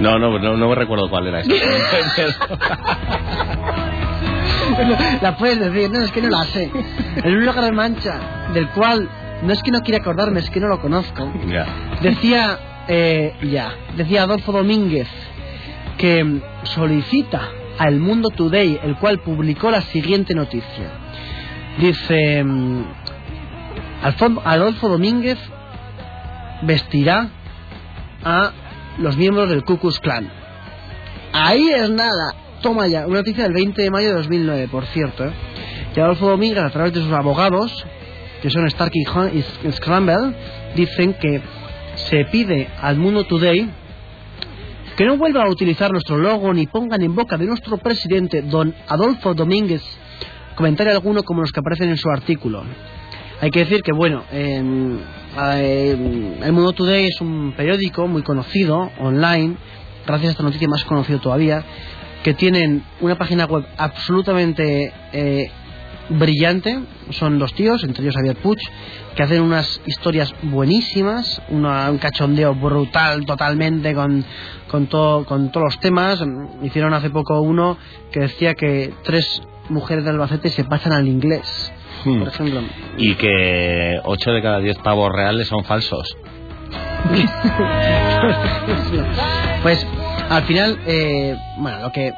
[0.00, 1.52] no, no, no, no me recuerdo cuál era esa.
[5.22, 6.70] la puedes decir, no, es que no la sé.
[7.22, 9.08] El único gran mancha, del cual
[9.42, 11.32] no es que no quiera acordarme, es que no lo conozco.
[11.46, 11.66] Ya.
[12.02, 12.58] Decía,
[12.88, 15.08] eh, ya, decía Adolfo Domínguez
[15.98, 17.42] que solicita
[17.78, 20.90] a El Mundo Today, el cual publicó la siguiente noticia.
[21.78, 22.84] Dice, mm,
[24.44, 25.38] Adolfo Domínguez
[26.62, 27.28] vestirá
[28.24, 28.52] a
[28.98, 30.28] los miembros del Ku Klux Klan.
[31.32, 32.34] Ahí es nada.
[32.62, 35.24] Toma ya, una noticia del 20 de mayo de 2009, por cierto.
[35.24, 35.32] ¿eh?
[35.96, 37.72] Adolfo Domínguez, a través de sus abogados,
[38.42, 39.04] que son Stark y
[39.72, 40.34] Scramble,
[40.76, 41.40] dicen que
[41.94, 43.68] se pide al Mundo Today
[44.96, 48.74] que no vuelvan a utilizar nuestro logo ni pongan en boca de nuestro presidente, don
[48.88, 49.82] Adolfo Domínguez,
[50.56, 52.64] comentario alguno como los que aparecen en su artículo.
[53.40, 54.98] Hay que decir que, bueno, El
[56.52, 59.56] Mundo Today es un periódico muy conocido, online,
[60.04, 61.64] gracias a esta noticia más conocido todavía,
[62.22, 65.50] que tienen una página web absolutamente eh,
[66.08, 66.80] brillante.
[67.10, 68.60] Son dos tíos, entre ellos Javier Puch,
[69.14, 71.64] que hacen unas historias buenísimas, un
[71.98, 74.24] cachondeo brutal totalmente con,
[74.68, 76.22] con, todo, con todos los temas.
[76.62, 77.78] Hicieron hace poco uno
[78.12, 81.72] que decía que tres mujeres de Albacete se pasan al inglés,
[82.04, 82.18] hmm.
[82.18, 82.60] por ejemplo.
[82.96, 86.16] Y que ocho de cada diez pavos reales son falsos.
[89.62, 89.86] pues
[90.28, 92.12] al final, eh, bueno, lo que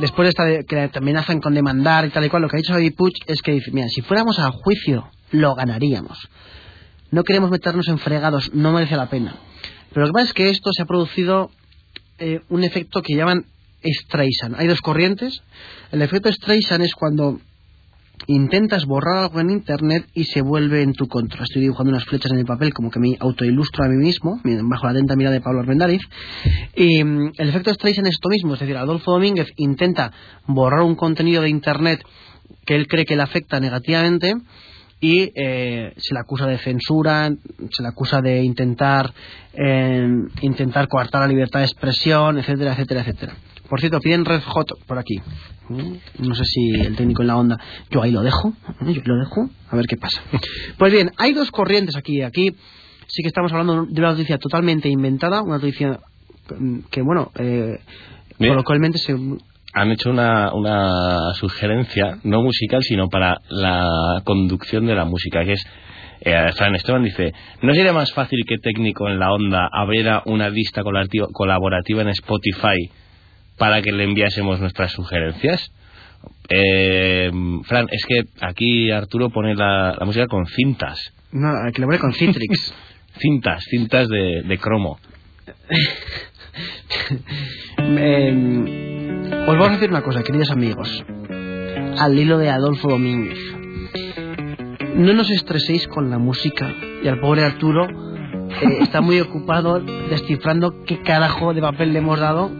[0.00, 2.58] después de esta que te amenazan con demandar y tal y cual, lo que ha
[2.58, 6.28] dicho David Puig es que dice, mira, si fuéramos al juicio, lo ganaríamos.
[7.10, 9.36] No queremos meternos en fregados, no merece la pena.
[9.90, 11.50] Pero lo que pasa es que esto se ha producido
[12.18, 13.46] eh, un efecto que llaman
[13.84, 14.56] Streisand.
[14.58, 15.42] Hay dos corrientes.
[15.92, 17.40] El efecto Streisand es cuando
[18.26, 21.44] intentas borrar algo en internet y se vuelve en tu contra.
[21.44, 24.86] Estoy dibujando unas flechas en el papel como que me autoilustro a mí mismo, bajo
[24.86, 26.02] la atenta mirada de Pablo Armendariz.
[26.74, 30.12] Y mm, el efecto Streisand es esto mismo, es decir, Adolfo Domínguez intenta
[30.46, 32.02] borrar un contenido de internet
[32.66, 34.34] que él cree que le afecta negativamente
[35.00, 37.30] y eh, se le acusa de censura,
[37.70, 39.12] se le acusa de intentar
[39.52, 40.08] eh,
[40.40, 43.34] intentar coartar la libertad de expresión, etcétera, etcétera, etcétera.
[43.68, 45.20] Por cierto, piden Red Hot por aquí.
[45.68, 47.58] Mm, no sé si el técnico en la onda.
[47.90, 48.52] Yo ahí lo dejo.
[48.80, 49.48] Yo lo dejo.
[49.70, 50.22] A ver qué pasa.
[50.78, 52.22] Pues bien, hay dos corrientes aquí.
[52.22, 52.54] Aquí
[53.06, 55.42] sí que estamos hablando de una noticia totalmente inventada.
[55.42, 55.98] Una noticia
[56.90, 57.78] que, bueno, eh,
[58.38, 59.14] coloquialmente se.
[59.76, 65.54] Han hecho una, una sugerencia, no musical, sino para la conducción de la música, que
[65.54, 65.66] es
[66.20, 70.48] eh, Fran Esteban dice, ¿no sería más fácil que técnico en la onda abriera una
[70.48, 72.90] lista colaborativa en Spotify
[73.58, 75.72] para que le enviásemos nuestras sugerencias.
[76.48, 77.30] Eh,
[77.64, 81.12] Fran, es que aquí Arturo pone la, música con cintas.
[81.32, 82.74] No, que lo pone con Citrix.
[83.18, 84.98] cintas, cintas de, cromo.
[87.78, 91.04] eh, os voy a decir una cosa, queridos amigos.
[91.98, 93.38] Al hilo de Adolfo Domínguez.
[94.96, 96.72] No nos estreséis con la música.
[97.02, 97.86] Y al pobre Arturo
[98.62, 102.50] eh, está muy ocupado descifrando qué carajo de papel le hemos dado.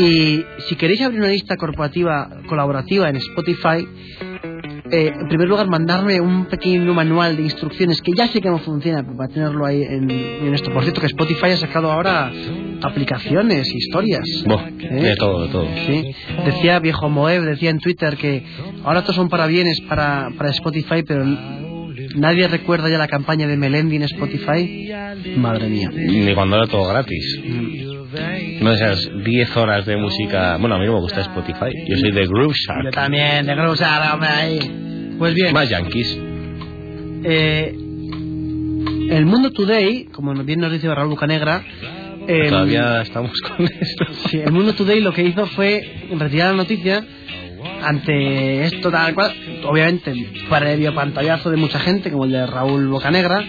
[0.00, 3.86] Y si queréis abrir una lista corporativa colaborativa en Spotify,
[4.90, 9.04] eh, en primer lugar mandarme un pequeño manual de instrucciones que ya sé no funciona
[9.04, 10.10] para tenerlo ahí en,
[10.54, 10.72] esto.
[10.72, 12.32] Por cierto que Spotify ha sacado ahora
[12.82, 14.24] aplicaciones, historias.
[14.80, 15.02] ¿Eh?
[15.02, 15.68] De todo, de todo.
[15.86, 16.14] ¿Sí?
[16.46, 18.42] Decía viejo Moeb, decía en Twitter que
[18.84, 21.26] ahora todos son para bienes para, para Spotify, pero
[22.16, 24.90] nadie recuerda ya la campaña de Melendi en Spotify.
[25.36, 25.90] Madre mía.
[25.92, 27.99] Ni cuando era todo gratis.
[28.12, 28.64] Mm.
[28.64, 30.56] No esas 10 horas de música.
[30.58, 31.70] Bueno, a mí no me gusta Spotify.
[31.88, 32.84] Yo soy de Groove Shark.
[32.84, 35.14] Yo también, de Groove Shark, hombre, ahí.
[35.18, 35.52] Pues bien.
[35.52, 36.18] Más yankees.
[37.24, 37.74] Eh,
[39.10, 41.62] el Mundo Today, como bien nos dice Raúl Bucanegra.
[42.26, 44.04] Eh, Todavía estamos con esto.
[44.28, 47.04] Sí, el Mundo Today lo que hizo fue retirar la noticia
[47.82, 49.32] ante esto tal cual,
[49.64, 50.12] obviamente
[50.48, 53.42] previo pantallazo de mucha gente como el de Raúl Bocanegra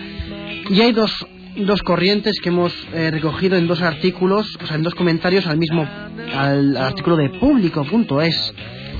[0.69, 1.12] Y hay dos,
[1.58, 5.58] dos corrientes que hemos eh, recogido en dos artículos, o sea, en dos comentarios al
[5.58, 5.88] mismo
[6.36, 8.54] al, artículo de público.es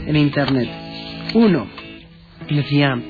[0.06, 0.70] en internet.
[1.34, 1.68] Uno
[2.50, 3.02] decía,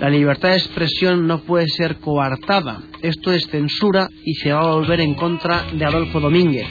[0.00, 2.80] la libertad de expresión no puede ser coartada.
[3.02, 6.66] Esto es censura y se va a volver en contra de Adolfo Domínguez.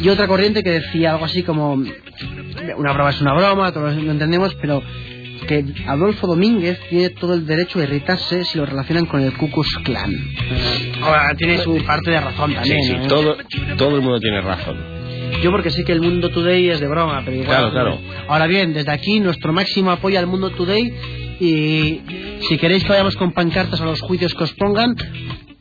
[0.00, 4.10] Y otra corriente que decía algo así como, una broma es una broma, todos lo
[4.10, 4.82] entendemos, pero
[5.46, 9.50] que Adolfo Domínguez tiene todo el derecho a irritarse si lo relacionan con el Ku
[9.50, 10.12] Klux Klan.
[11.02, 12.82] Ahora, tiene su parte de razón también.
[12.82, 13.06] Sí, sí, ¿no?
[13.06, 13.36] todo,
[13.76, 14.76] todo el mundo tiene razón.
[15.42, 17.48] Yo porque sé que el Mundo Today es de broma, pero igual...
[17.48, 17.98] Claro, claro.
[18.28, 20.92] Ahora bien, desde aquí nuestro máximo apoyo al Mundo Today
[21.40, 22.00] y
[22.48, 24.94] si queréis que vayamos con pancartas a los juicios que os pongan,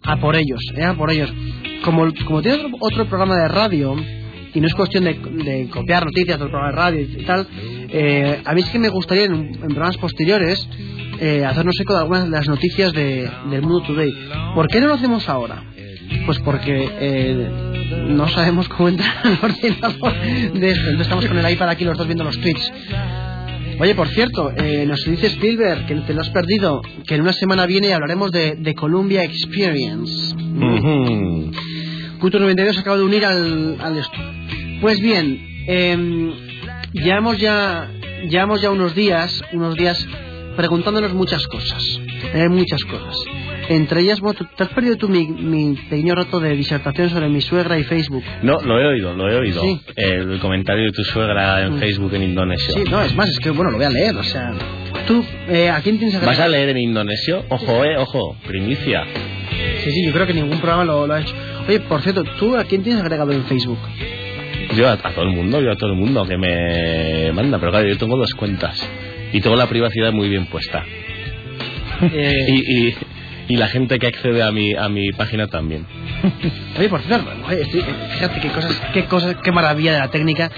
[0.04, 0.84] a por ellos, ¿eh?
[0.84, 1.32] a por ellos.
[1.84, 3.96] Como, como tiene otro, otro programa de radio,
[4.54, 7.48] y no es cuestión de, de copiar noticias del programa de radio y tal,
[7.90, 10.68] eh, a mí es que me gustaría en, programas posteriores
[11.20, 14.12] eh, hacernos eco de algunas de las noticias de, del Mundo Today.
[14.56, 15.64] ¿Por qué no lo hacemos ahora?
[16.26, 17.50] Pues porque eh,
[18.10, 20.14] no sabemos cómo entrar al ordenador
[20.54, 20.90] de esto.
[20.90, 22.72] Entonces estamos con el iPad aquí los dos viendo los tweets.
[23.80, 27.34] Oye, por cierto, eh, nos dice Spielberg que te lo has perdido, que en una
[27.34, 30.36] semana viene hablaremos de, Columbia Experience.
[32.22, 34.18] Culto 92 se acaba de unir al, al esto.
[34.80, 36.32] Pues bien, eh,
[36.94, 37.90] llevamos ya
[38.30, 40.08] llevamos ya unos días, unos días
[40.56, 41.84] preguntándonos muchas cosas,
[42.34, 43.16] eh, muchas cosas.
[43.70, 47.42] Entre ellas, bueno, te has perdido tú mi, mi pequeño rato de disertación sobre mi
[47.42, 48.24] suegra y Facebook.
[48.44, 49.62] No, lo he oído, lo he oído.
[49.62, 49.80] Sí.
[49.96, 51.80] El comentario de tu suegra en Mm.
[51.80, 52.74] Facebook en indonesio.
[52.74, 54.52] Sí, no, es más, es que bueno, lo voy a leer, o sea,
[55.08, 57.46] tú, eh, ¿a quién tienes ¿Vas a leer en indonesio?
[57.50, 59.06] Ojo, eh, ojo, primicia.
[59.84, 61.34] Sí, sí, yo creo que ningún programa lo, lo ha hecho.
[61.68, 63.80] Oye, por cierto, ¿tú a quién tienes agregado en Facebook?
[64.76, 67.72] Yo a, a todo el mundo, yo a todo el mundo que me manda, pero
[67.72, 68.82] claro, yo tengo dos cuentas
[69.34, 70.84] y tengo la privacidad muy bien puesta.
[72.02, 72.96] Eh, Y, y,
[73.50, 75.86] y la gente que accede a mi, a mi página también.
[76.80, 77.30] Oye, por cierto,
[78.14, 80.50] fíjate qué cosas, qué cosas, qué maravilla de la técnica.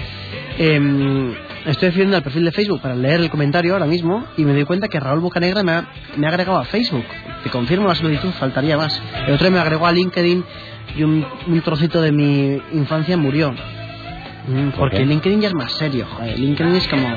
[0.58, 1.32] Em,
[1.66, 4.64] estoy accediendo al perfil de Facebook para leer el comentario ahora mismo y me doy
[4.64, 7.04] cuenta que Raúl Bocanegra me ha, me ha agregado a Facebook.
[7.42, 9.02] Te confirmo la solicitud, faltaría más.
[9.26, 10.44] El otro día me agregó a LinkedIn
[10.96, 13.52] y un, un trocito de mi infancia murió.
[14.46, 15.06] Mm, Porque qué?
[15.06, 16.38] LinkedIn ya es más serio, joder.
[16.38, 17.08] LinkedIn es como,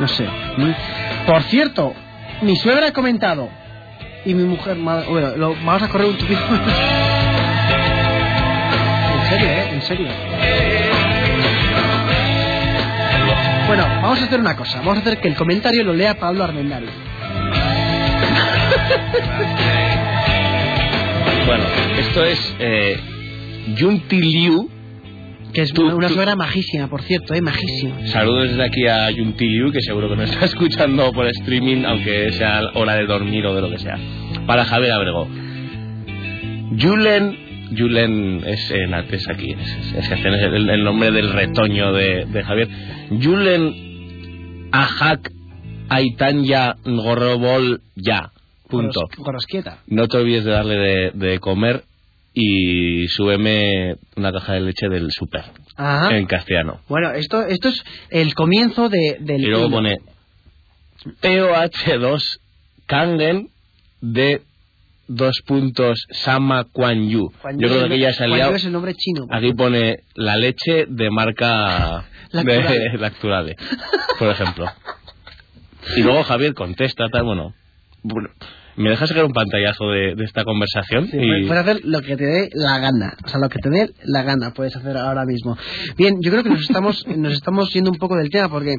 [0.00, 0.24] no sé.
[0.56, 1.26] Mm.
[1.26, 1.94] Por cierto,
[2.42, 3.48] mi suegra ha comentado
[4.24, 6.40] y mi mujer, madre- bueno, lo- vamos a correr un tupido.
[9.24, 9.68] En serio, ¿eh?
[9.72, 10.08] En serio.
[13.66, 14.78] Bueno, vamos a hacer una cosa.
[14.78, 16.86] Vamos a hacer que el comentario lo lea Pablo Armendari.
[21.46, 21.64] Bueno,
[21.98, 23.00] esto es eh,
[23.76, 24.70] Yunti Liu.
[25.52, 27.40] Que es Tú- una, suegra majísima, por cierto, ¿eh?
[27.40, 28.04] Majísima.
[28.08, 32.32] Saludos desde aquí a Yunti Liu, que seguro que nos está escuchando por streaming, aunque
[32.32, 33.96] sea hora de dormir o de lo que sea.
[34.46, 35.28] Para Javier Abrego.
[36.80, 37.38] Julen.
[37.76, 41.32] Julen es, en es aquí, es, es, es que este es el, el nombre del
[41.32, 42.68] retoño de, de Javier.
[43.22, 45.30] Julen Ajak
[45.88, 48.30] Aitanya Ngorobol Ya.
[48.68, 49.00] Punto.
[49.18, 49.46] Goros-.
[49.86, 51.84] No te olvides de darle de, de comer
[52.34, 55.44] y súbeme una caja de leche del super
[55.76, 56.16] Ajá.
[56.16, 56.80] en castellano.
[56.88, 59.40] Bueno, esto, esto es el comienzo de, del.
[59.42, 59.98] Y luego pone
[61.22, 62.38] POH2
[62.86, 63.48] Kangen
[64.00, 64.42] de
[65.06, 67.32] dos puntos Sama Quan Yu.
[67.56, 68.10] Yo creo que ya.
[68.10, 69.26] Yu es el nombre chino.
[69.30, 72.90] Aquí pone la leche de marca Lacturale.
[72.90, 73.56] de Lacturale,
[74.18, 74.66] por ejemplo.
[75.96, 77.54] Y luego Javier contesta, tal, bueno.
[78.02, 78.30] bueno,
[78.76, 81.08] ¿Me dejas sacar un pantallazo de, de esta conversación?
[81.08, 81.46] Sí, y...
[81.46, 83.16] Puedes hacer lo que te dé la gana.
[83.24, 85.56] O sea, lo que te dé la gana puedes hacer ahora mismo.
[85.96, 88.76] Bien, yo creo que nos estamos, nos estamos yendo un poco del tema porque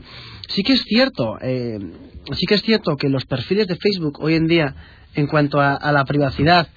[0.50, 1.78] sí que es cierto, eh,
[2.34, 4.76] sí que es cierto que los perfiles de Facebook hoy en día,
[5.16, 6.68] en cuanto a, a la privacidad,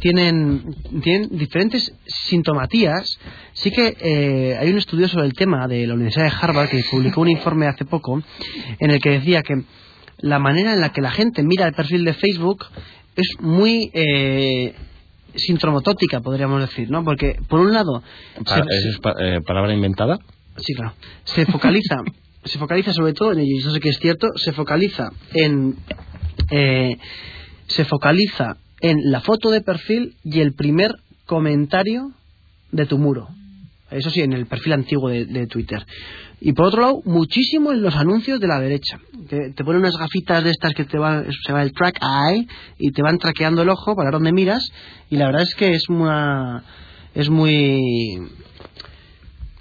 [0.00, 3.18] tienen, tienen diferentes sintomatías.
[3.52, 6.82] Sí que eh, hay un estudio sobre el tema de la Universidad de Harvard que
[6.90, 8.22] publicó un informe hace poco
[8.78, 9.62] en el que decía que
[10.18, 12.66] la manera en la que la gente mira el perfil de Facebook
[13.16, 14.74] es muy eh,
[15.34, 17.04] sintomatótica, podríamos decir, ¿no?
[17.04, 18.02] Porque, por un lado,
[18.44, 20.18] Pa- se- ¿Eso es pa- eh, palabra inventada?
[20.58, 20.94] Sí, claro.
[21.24, 21.96] Se focaliza,
[22.44, 25.76] se focaliza sobre todo en ello, y eso sé que es cierto, se focaliza en
[26.50, 26.96] eh,
[27.66, 30.92] se focaliza en la foto de perfil y el primer
[31.26, 32.10] comentario
[32.70, 33.28] de tu muro.
[33.94, 35.84] Eso sí, en el perfil antiguo de, de Twitter.
[36.40, 38.98] Y por otro lado, muchísimo en los anuncios de la derecha.
[39.28, 42.46] Que te ponen unas gafitas de estas que te va, se va el track eye
[42.78, 44.70] y te van traqueando el ojo para dónde miras.
[45.08, 46.62] Y la verdad es que es una,
[47.14, 48.18] es muy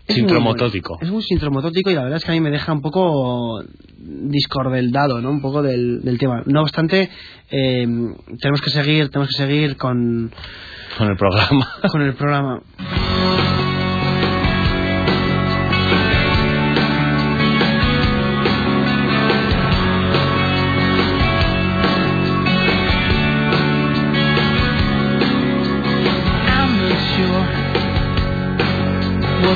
[0.08, 0.98] Es Sintromotótico.
[1.00, 3.64] Es muy sintromotótico y la verdad es que a mí me deja un poco
[3.98, 5.30] discordeldado, ¿no?
[5.30, 6.44] Un poco del, del tema.
[6.48, 7.10] No obstante,
[7.50, 7.88] eh,
[8.42, 10.32] tenemos que seguir, tenemos que seguir con,
[10.98, 11.72] Con el programa.
[11.90, 12.62] con el programa.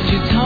[0.09, 0.36] You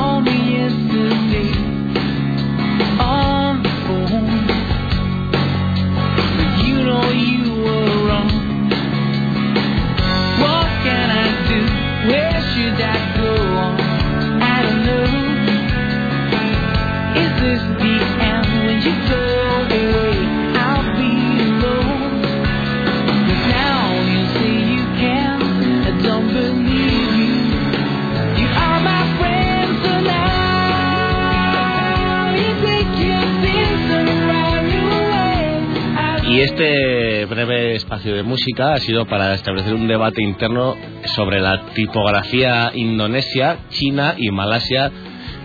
[38.15, 40.75] de música ha sido para establecer un debate interno
[41.15, 44.91] sobre la tipografía indonesia, china y malasia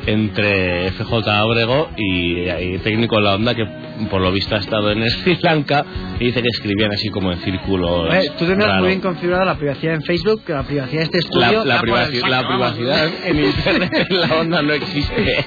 [0.07, 3.65] entre FJ Abrego y, y técnico en la onda que
[4.11, 5.85] por lo visto ha estado en Sri Lanka
[6.21, 8.15] y dice que escribían así como en círculos.
[8.15, 8.81] Eh, tú tendrás raros.
[8.83, 11.65] muy bien configurada la privacidad en Facebook, la privacidad de este la, estudio.
[11.65, 12.73] la el privaci- saco, la vamos.
[12.73, 15.45] privacidad en internet en la onda no existe.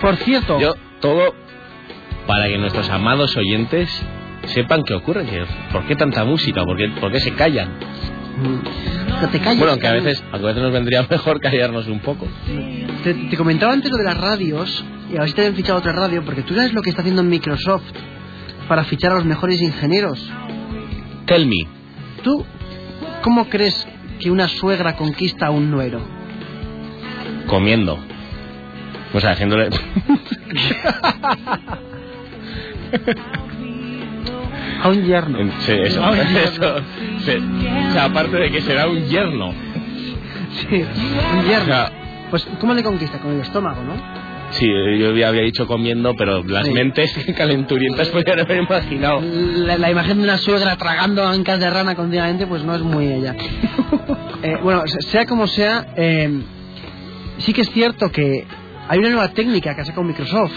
[0.00, 1.34] Por cierto, Yo, todo
[2.26, 3.88] para que nuestros amados oyentes
[4.48, 7.68] sepan qué ocurre, que, por qué tanta música, por qué, por qué se callan.
[9.20, 9.58] Que te calles.
[9.58, 12.26] Bueno, aunque a veces, a veces nos vendría mejor callarnos un poco.
[13.04, 15.78] Te, te comentaba antes lo de las radios, y a ver si te habían fichado
[15.78, 17.84] otra radio, porque tú sabes lo que está haciendo Microsoft
[18.68, 20.30] para fichar a los mejores ingenieros.
[21.26, 21.66] Tell me.
[22.22, 22.44] ¿Tú
[23.22, 23.86] cómo crees
[24.20, 26.00] que una suegra conquista a un nuero?
[27.46, 27.98] Comiendo.
[29.14, 29.70] O sea, haciéndole...
[34.86, 35.38] A un yerno.
[35.60, 36.04] Sí, eso.
[36.04, 36.38] A un yerno.
[36.44, 36.76] eso.
[37.24, 37.32] Sí.
[37.88, 39.52] O sea, aparte de que será un yerno.
[40.70, 40.82] Sí,
[41.32, 41.64] un O yerno.
[41.66, 41.92] sea,
[42.30, 43.18] Pues, ¿cómo le conquista?
[43.18, 44.26] Con el estómago, ¿no?
[44.50, 44.64] sí,
[44.98, 46.72] yo ya había dicho comiendo, pero las Sí.
[46.72, 49.20] mentes calenturientas podrían haber imaginado.
[49.20, 53.06] La, la imagen de una suegra tragando ancas de rana continuamente, pues no es muy
[53.08, 53.34] ella.
[54.42, 56.30] Eh, bueno, se- sea como sea, eh,
[57.38, 58.44] sí que es cierto que
[58.86, 60.52] hay una nueva técnica que ha sacado Microsoft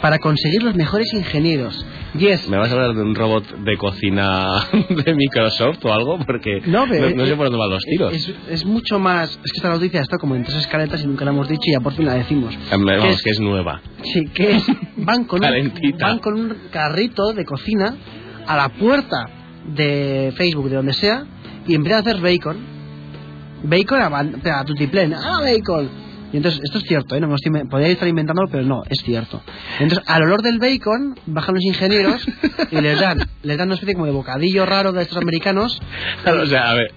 [0.00, 1.84] para conseguir los mejores ingenieros.
[2.18, 4.46] Y es ¿Me vas a hablar de un robot de cocina
[5.04, 6.18] de Microsoft o algo?
[6.26, 8.12] Porque No, no sé por dónde van los tiros.
[8.14, 9.30] Es, es mucho más.
[9.44, 11.72] Es que esta noticia está como en tres escaletas y nunca la hemos dicho y
[11.72, 12.54] ya por fin la decimos.
[12.54, 13.80] Eh, Vamos, que es- que es nueva.
[14.02, 14.64] Sí, que es.
[14.96, 17.94] Van con, un, van con un carrito de cocina
[18.46, 19.28] a la puerta
[19.74, 21.24] de Facebook, de donde sea,
[21.66, 22.56] y empiezan a hacer bacon.
[23.62, 25.12] Bacon a, a tutiplén.
[25.14, 25.88] ¡Ah, bacon!
[26.32, 27.20] Y entonces, esto es cierto, ¿eh?
[27.20, 29.42] No estoy, estar inventándolo, pero no, es cierto.
[29.80, 32.26] Entonces, al olor del bacon, bajan los ingenieros
[32.70, 35.80] y les dan, les dan una especie como de bocadillo raro de estos americanos.
[36.26, 36.92] o sea, a ver,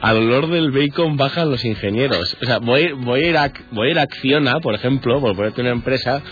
[0.00, 2.36] al olor del bacon bajan los ingenieros.
[2.40, 5.34] O sea, voy, voy, a, ir a, voy a ir a Acciona, por ejemplo, por
[5.34, 6.22] ponerte una empresa,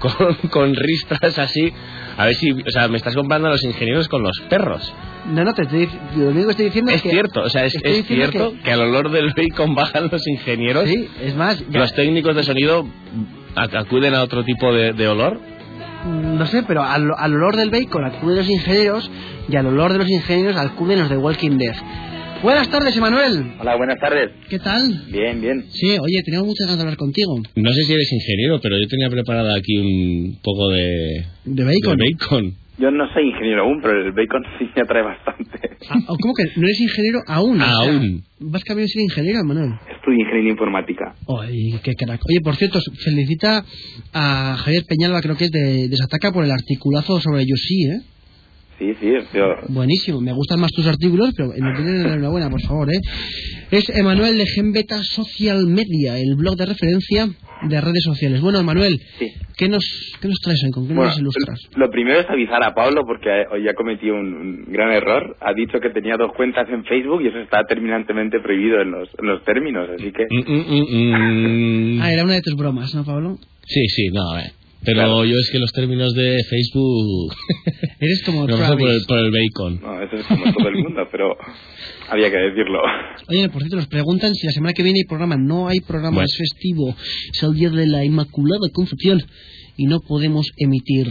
[0.00, 1.72] con, con ristras así,
[2.16, 4.92] a ver si, o sea, me estás comparando a los ingenieros con los perros.
[5.32, 7.10] No, no, te estoy, lo único que estoy diciendo es, Es que...
[7.10, 7.74] cierto, o sea, es,
[8.06, 8.72] cierto que...
[8.72, 10.88] al olor del bacon bajan los ingenieros.
[10.88, 12.86] Sí, es más, ya- Los técnicos de sonido
[13.54, 15.40] acuden a otro tipo de, de olor.
[16.06, 19.10] no sé, pero al, al olor del bacon acuden los ingenieros
[19.48, 21.74] y al olor de los ingenieros acuden los de Walking Dead.
[22.42, 23.52] Buenas tardes, Emanuel.
[23.60, 24.30] Hola, buenas tardes.
[24.48, 25.04] ¿Qué tal?
[25.12, 25.64] Bien, bien.
[25.70, 27.36] Sí, oye, teníamos muchas ganas de hablar contigo.
[27.56, 31.98] No sé si eres ingeniero, pero yo tenía preparado aquí un poco de, ¿De bacon?
[31.98, 32.54] de bacon.
[32.78, 35.76] Yo no soy ingeniero aún, pero el bacon sí me atrae bastante.
[35.90, 37.60] Ah, ¿Cómo que no eres ingeniero aún?
[37.60, 38.22] O sea, Aún.
[38.38, 39.72] ¿Vas camino a ser ingeniero, Emanuel?
[39.94, 41.14] Estudio ingeniería informática.
[41.42, 42.20] Ay, qué crack.
[42.26, 43.64] Oye, por cierto, felicita
[44.14, 45.88] a Javier Peñalba, creo que es de,
[46.32, 48.00] por el articulazo sobre Yoshi, ¿eh?
[48.80, 49.44] Sí, sí, yo...
[49.68, 52.98] Buenísimo, me gustan más tus artículos, pero me tienen enhorabuena, por favor, ¿eh?
[53.70, 57.28] Es Emanuel de Genbeta Social Media, el blog de referencia
[57.68, 58.40] de redes sociales.
[58.40, 59.26] Bueno, Emanuel, Sí.
[59.58, 59.84] ¿qué nos,
[60.22, 60.70] qué nos traes hoy?
[60.70, 61.60] ¿Con qué Bueno, nos ilustras?
[61.76, 65.36] lo primero es avisar a Pablo porque hoy ha cometido un, un gran error.
[65.42, 69.10] Ha dicho que tenía dos cuentas en Facebook y eso está terminantemente prohibido en los,
[69.20, 70.24] en los términos, así que...
[70.30, 72.00] Mm, mm, mm, mm.
[72.00, 73.36] Ah, era una de tus bromas, ¿no, Pablo?
[73.66, 74.52] Sí, sí, no, a ver.
[74.84, 75.24] Pero Claro.
[75.24, 77.34] yo es que los términos de Facebook...
[78.00, 79.06] Eres como me paso por el, Travis.
[79.06, 79.80] por el bacon.
[79.82, 81.36] No, eso es como todo el mundo, pero
[82.08, 82.80] había que decirlo.
[83.28, 85.36] Oye, por cierto, nos preguntan si la semana que viene hay programa.
[85.36, 86.26] No hay programa, Bueno.
[86.26, 86.94] es festivo.
[87.32, 89.20] Es el día de la Inmaculada Concepción
[89.76, 91.08] y no podemos emitir.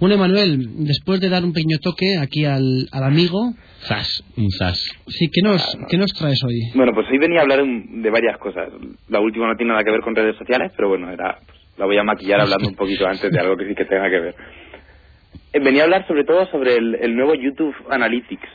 [0.00, 3.54] Bueno, Emanuel, después de dar un pequeño toque aquí al, al amigo,
[3.86, 4.78] Zas, un zas.
[5.06, 6.70] sí, ¿qué nos, ¿qué nos traes hoy?
[6.74, 8.68] Bueno, pues hoy venía a hablar de varias cosas.
[9.08, 11.86] La última no tiene nada que ver con redes sociales, pero bueno, era pues, la
[11.86, 14.34] voy a maquillar hablando un poquito antes de algo que sí que tenga que ver.
[15.52, 18.48] Eh, Venía a hablar sobre todo sobre el, el nuevo YouTube Analytics.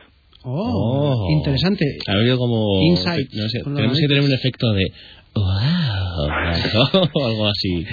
[0.43, 1.27] Oh, Oh.
[1.37, 1.85] interesante.
[2.07, 2.81] Ha habido como...
[2.91, 3.27] Insight.
[3.33, 4.85] no sé, tenemos que tener un efecto de...
[5.35, 7.03] ¡Wow!
[7.13, 7.85] o algo así.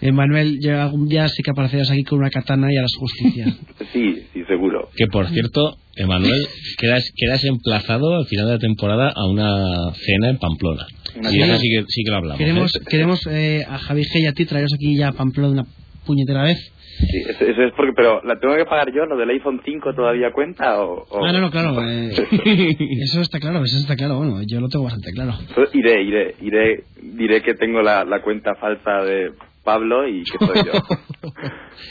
[0.00, 3.46] Emanuel, ya algún día sí que aparecerás aquí con una katana y harás justicia.
[3.92, 4.88] Sí, sí, seguro.
[4.96, 6.46] Que por cierto, Emanuel,
[6.78, 10.86] quedas, quedas emplazado al final de la temporada a una cena en Pamplona.
[11.18, 12.38] Una eso sí que, sí que lo hablamos.
[12.38, 12.80] queremos ¿eh?
[12.88, 15.64] queremos eh, a Javi G y a ti traeros aquí ya a Pamplona de una
[16.06, 16.72] puñetera vez.
[16.98, 19.04] Sí, eso, eso es porque, pero ¿la tengo que pagar yo?
[19.04, 20.80] ¿Lo del iPhone 5 todavía cuenta?
[20.82, 21.76] O, o- Ah, no, no, claro.
[21.86, 22.10] eh,
[23.02, 24.16] eso está claro, eso está claro.
[24.16, 25.34] Bueno, yo lo tengo bastante claro.
[25.54, 29.30] Pues iré, iré, iré, diré que tengo la, la cuenta falsa de
[29.62, 30.72] Pablo y que soy yo.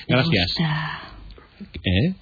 [0.07, 0.55] Gracias.
[1.83, 2.13] ¿Eh?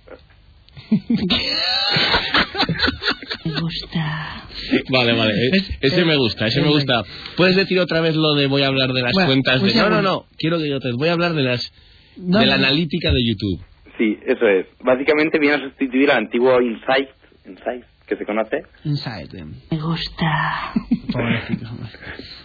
[3.46, 4.48] Me gusta.
[4.90, 5.34] Vale, vale.
[5.54, 7.04] Es- Ese es- me gusta, ese me gusta.
[7.36, 9.80] ¿Puedes decir otra vez lo de voy a hablar de las Bueno, cuentas pues de...
[9.80, 10.26] ya, No, no, no.
[10.38, 10.92] Quiero que yo te...
[10.94, 11.72] Voy a hablar de las...
[12.18, 12.66] No, de la no.
[12.66, 13.66] analítica de YouTube.
[13.98, 14.66] Sí, eso es.
[14.84, 17.10] Básicamente viene a sustituir al antiguo Insight,
[17.48, 18.64] Insight que se conoce.
[18.86, 19.30] Inside.
[19.40, 19.46] eh.
[19.72, 20.74] Me gusta.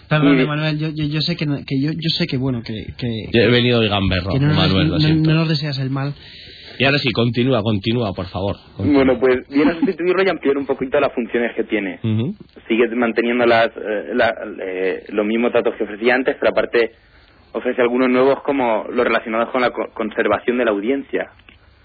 [0.08, 2.72] Perdón, Manuel, yo, yo, yo sé que, no- que yo, yo sé que bueno que,
[2.96, 5.30] que, Yo he venido de gamberro, que no, nos- Manuel, lo no- siento.
[5.30, 6.14] no nos deseas el mal.
[6.78, 8.56] Y ahora sí, continúa, continúa, por favor.
[8.76, 9.04] Continúa.
[9.04, 11.98] Bueno, pues viene a sustituirlo y ampliar un poquito las funciones que tiene.
[12.68, 16.92] Sigue manteniendo las, eh, la- eh, los mismos datos que ofrecía antes, pero aparte
[17.52, 21.30] ofrece algunos nuevos como los relacionados con la co- conservación de la audiencia.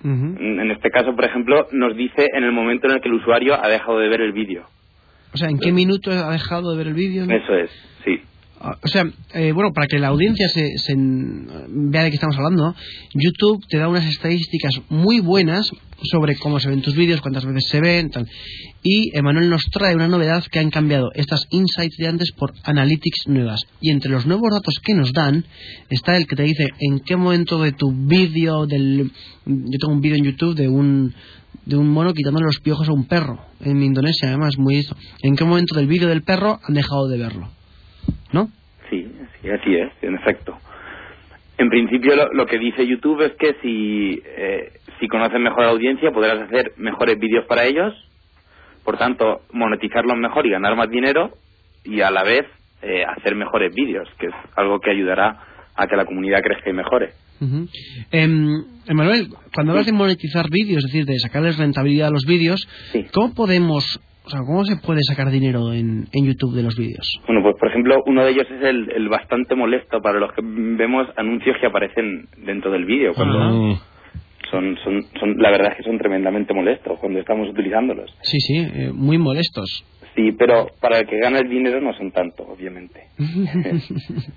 [0.06, 3.56] En este caso, por ejemplo, nos dice en el momento en el que el usuario
[3.56, 4.64] ha dejado de ver el vídeo.
[5.34, 7.24] O sea, ¿en qué minuto ha dejado de ver el vídeo?
[7.24, 7.72] Eso es,
[8.04, 8.20] sí.
[8.84, 9.04] O sea,
[9.34, 11.48] eh, bueno, para que la audiencia se, se en-
[11.92, 12.74] vea de qué estamos hablando,
[13.14, 15.70] YouTube te da unas estadísticas muy buenas
[16.04, 18.26] sobre cómo se ven tus vídeos, cuántas veces se ven, tal.
[18.82, 23.28] Y Emanuel nos trae una novedad que han cambiado estas insights de antes por analytics
[23.28, 23.60] nuevas.
[23.82, 25.44] Y entre los nuevos datos que nos dan
[25.90, 29.12] está el que te dice en qué momento de tu vídeo, del,
[29.46, 31.14] yo tengo un vídeo en YouTube de un
[31.66, 34.86] de un mono quitándole los piojos a un perro en Indonesia, además muy.
[35.22, 37.50] ¿En qué momento del vídeo del perro han dejado de verlo?
[38.32, 38.48] ¿No?
[38.90, 39.08] Sí,
[39.42, 40.58] sí, así es, en efecto.
[41.58, 45.66] En principio lo, lo que dice YouTube es que si, eh, si conoces mejor a
[45.68, 47.94] la audiencia podrás hacer mejores vídeos para ellos,
[48.84, 51.32] por tanto monetizarlos mejor y ganar más dinero
[51.84, 52.46] y a la vez
[52.82, 55.40] eh, hacer mejores vídeos, que es algo que ayudará
[55.76, 57.12] a que la comunidad crezca y mejore.
[57.40, 57.68] Ujú.
[58.12, 58.48] Em,
[58.88, 63.06] Emanuel, cuando hablas de monetizar vídeos, es decir, de sacarles rentabilidad a los vídeos, Sí.
[63.14, 67.20] ¿cómo podemos, o sea, cómo se puede sacar dinero en, en YouTube de los vídeos?
[67.28, 70.42] Bueno, pues por ejemplo, uno de ellos es el, el bastante molesto para los que
[70.44, 73.80] vemos anuncios que aparecen dentro del vídeo, cuando
[74.50, 78.16] son, son, son, la verdad es que son tremendamente molestos cuando estamos utilizándolos.
[78.22, 79.84] Sí, sí, eh, muy molestos.
[80.16, 83.08] Sí, pero para el que gana el dinero no son tanto, obviamente.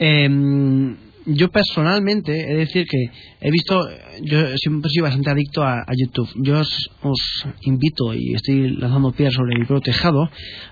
[0.00, 0.96] Em,
[1.28, 3.10] yo personalmente he de decir que
[3.40, 3.88] he visto,
[4.22, 6.28] yo siempre sido bastante adicto a, YouTube.
[6.36, 10.22] Yo os, invito y estoy lanzando piedras sobre mi propio tejado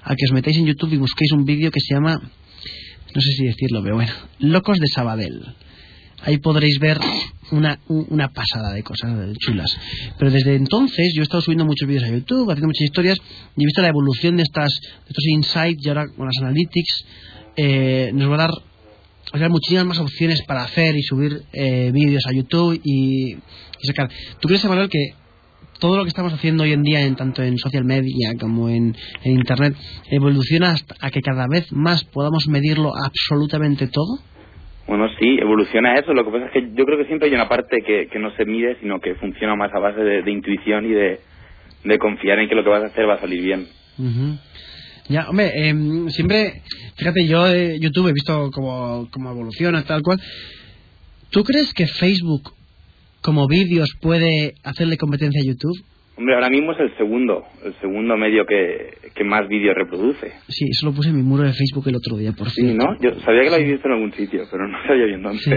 [0.02, 3.30] a que os metáis en YouTube y busquéis un vídeo que se llama, no sé
[3.32, 5.42] si decirlo, pero bueno, Locos de Sabadell.
[6.22, 6.98] Ahí podréis ver
[7.52, 9.70] una, un- una pasada de cosas chulas.
[10.18, 13.18] Pero desde entonces yo he estado subiendo muchos vídeos a YouTube, haciendo muchas historias
[13.56, 17.04] y he visto la evolución de, estas, de estos insights y ahora con las analytics
[17.56, 18.50] eh, nos va a dar
[19.32, 23.86] o sea, muchísimas más opciones para hacer y subir eh, vídeos a YouTube y, y
[23.86, 24.08] sacar.
[24.40, 25.10] ¿Tú crees, Emanuel, que
[25.80, 28.96] todo lo que estamos haciendo hoy en día, en, tanto en social media como en,
[29.24, 29.74] en Internet,
[30.10, 34.20] evoluciona hasta a que cada vez más podamos medirlo absolutamente todo?
[34.86, 36.14] Bueno, sí, evoluciona eso.
[36.14, 38.34] Lo que pasa es que yo creo que siempre hay una parte que, que no
[38.36, 41.20] se mide, sino que funciona más a base de, de intuición y de,
[41.84, 43.66] de confiar en que lo que vas a hacer va a salir bien.
[43.98, 44.38] Ujú.
[45.08, 46.62] Ya, hombre, em, siempre,
[46.96, 50.18] fíjate, yo de YouTube he visto cómo, cómo evoluciona, tal cual.
[51.30, 52.52] ¿Tú crees que Facebook,
[53.22, 55.76] como vídeos, puede hacerle competencia a YouTube?
[56.18, 60.32] Hombre, ahora mismo es el segundo, el segundo medio que, que más vídeos reproduce.
[60.48, 62.86] Sí, eso lo puse en mi muro de Facebook el otro día, por Sí, cierto.
[62.86, 62.98] ¿no?
[63.00, 65.40] Yo sabía que lo había visto en algún sitio, pero no sabía bien dónde.
[65.40, 65.50] Sí.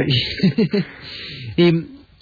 [1.57, 1.71] y,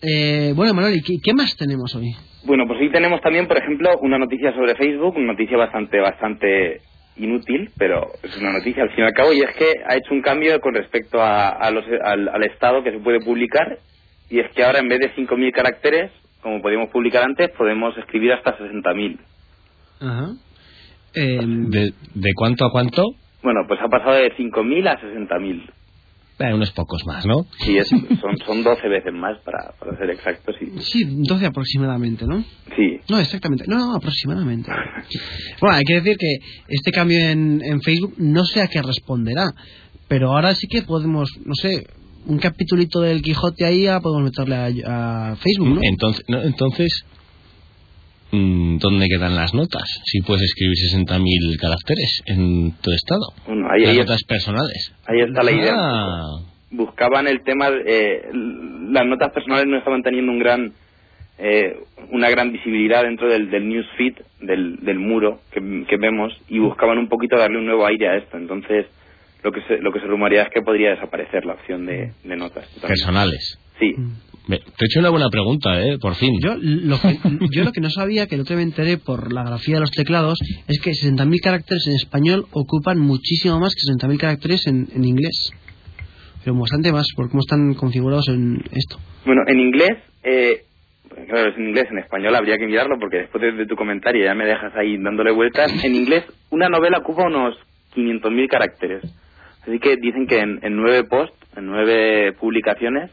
[0.04, 2.14] eh, bueno, Manuel, ¿y qué más tenemos hoy?
[2.46, 6.82] Bueno, pues hoy tenemos también, por ejemplo, una noticia sobre Facebook, una noticia bastante, bastante
[7.18, 10.14] inútil, pero es una noticia al fin y al cabo, y es que ha hecho
[10.14, 13.80] un cambio con respecto a, a los- al, al estado que se puede publicar,
[14.30, 16.12] y es que ahora en vez de 5.000 caracteres,
[16.42, 19.18] como podíamos publicar antes, podemos escribir hasta 60.000.
[20.02, 20.30] Ajá.
[21.16, 23.04] Em, ¿De, ¿De cuánto a cuánto?
[23.42, 25.70] Bueno, pues ha pasado de 5.000 a 60.000.
[26.40, 27.48] Eh, unos pocos más, ¿no?
[27.66, 30.56] Sí, es, son, son 12 veces más para, para ser exactos.
[30.62, 32.44] Y, Sí, 12 aproximadamente, ¿no?
[32.76, 33.64] sí, No, exactamente.
[33.68, 34.72] No, no, aproximadamente.
[35.60, 36.36] Bueno, hay que decir que
[36.68, 39.48] este cambio en, en Facebook no sé a qué responderá,
[40.08, 41.88] pero ahora sí que podemos, no sé,
[42.28, 45.80] un capitulito del Quijote ahí ya podemos meterle a, a Facebook, ¿no?
[45.82, 47.04] Entonces, no, entonces
[48.32, 50.02] ¿dónde quedan las notas?
[50.06, 53.34] Si puedes escribir 60.000 caracteres en tu estado.
[53.48, 54.94] bueno, ahí, las ahí, notas personales.
[55.06, 55.74] ahí está la idea.
[55.76, 60.74] Ah, buscaban el tema, eh, las notas personales no estaban teniendo un gran,
[61.38, 61.78] eh,
[62.12, 66.98] una gran visibilidad dentro del, del newsfeed, del, del muro que, que vemos, y buscaban
[66.98, 68.38] un poquito darle un nuevo aire a esto.
[68.38, 68.86] Entonces,
[69.44, 72.36] lo que se, lo que se rumorea es que podría desaparecer la opción de, de
[72.36, 72.66] notas.
[72.74, 72.88] También.
[72.90, 73.60] personales.
[73.80, 73.94] Sí,
[74.48, 75.98] Te he hecho una buena pregunta, ¿eh?
[76.00, 76.40] Por fin.
[76.42, 77.18] Yo lo, que,
[77.52, 79.82] yo lo que no sabía, que el otro día me enteré por la grafía de
[79.82, 84.88] los teclados, es que 60.000 caracteres en español ocupan muchísimo más que 60.000 caracteres en,
[84.96, 85.52] en inglés.
[86.44, 88.98] Pero bastante más, por cómo están configurados en esto.
[89.26, 90.62] Bueno, en inglés, eh,
[91.28, 94.24] claro, es en inglés, en español habría que mirarlo porque después de, de tu comentario
[94.24, 95.72] ya me dejas ahí dándole vueltas.
[95.84, 97.56] En inglés, una novela ocupa unos
[97.96, 99.04] 500.000 caracteres.
[99.64, 103.12] Así que dicen que en, en nueve posts, en nueve publicaciones,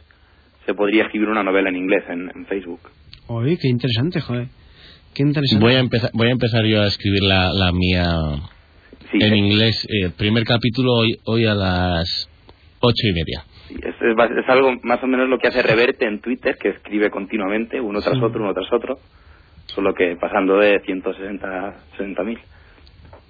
[0.67, 2.81] se podría escribir una novela en inglés en, en Facebook.
[3.29, 4.49] Oye, qué interesante, joder.
[5.15, 5.65] Qué interesante.
[5.65, 8.07] Voy a empezar, voy a empezar yo a escribir la, la mía
[9.11, 9.87] Sí, en eh, inglés.
[9.89, 12.29] El primer capítulo hoy, hoy a las
[12.81, 13.45] ocho y media.
[13.69, 16.71] sí, es, es es algo más o menos lo que hace Reverte en Twitter, que
[16.71, 18.23] escribe continuamente, uno tras Sí.
[18.23, 18.99] otro, uno tras otro,
[19.67, 22.39] solo que pasando de 160 a 60.000.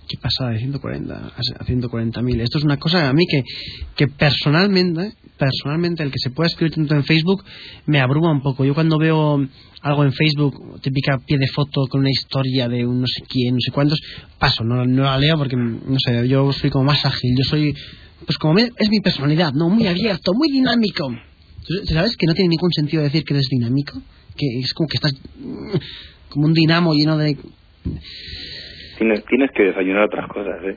[0.09, 2.41] ¿Qué pasa de 140 a 140.000?
[2.43, 3.43] Esto es una cosa a mí que,
[3.97, 7.43] que personalmente, personalmente, el que se pueda escribir tanto en Facebook
[7.87, 8.65] me abruma un poco.
[8.67, 9.47] Yo cuando veo
[9.81, 13.55] algo en Facebook, típica pie de foto con una historia de un no sé quién,
[13.55, 13.99] no sé cuántos,
[14.39, 17.75] paso, no, no la leo porque, no sé, yo soy como más ágil, yo soy,
[18.27, 19.69] pues como me- es mi personalidad, ¿no?
[19.71, 21.09] Muy abierto, muy dinámico.
[21.87, 24.01] ¿Sabes que no tiene ningún sentido decir que eres dinámico?
[24.37, 25.15] Que es como que estás
[26.29, 27.39] como un dinamo lleno de...
[28.99, 30.77] Tienes, tienes que desayunar otras cosas, ¿eh?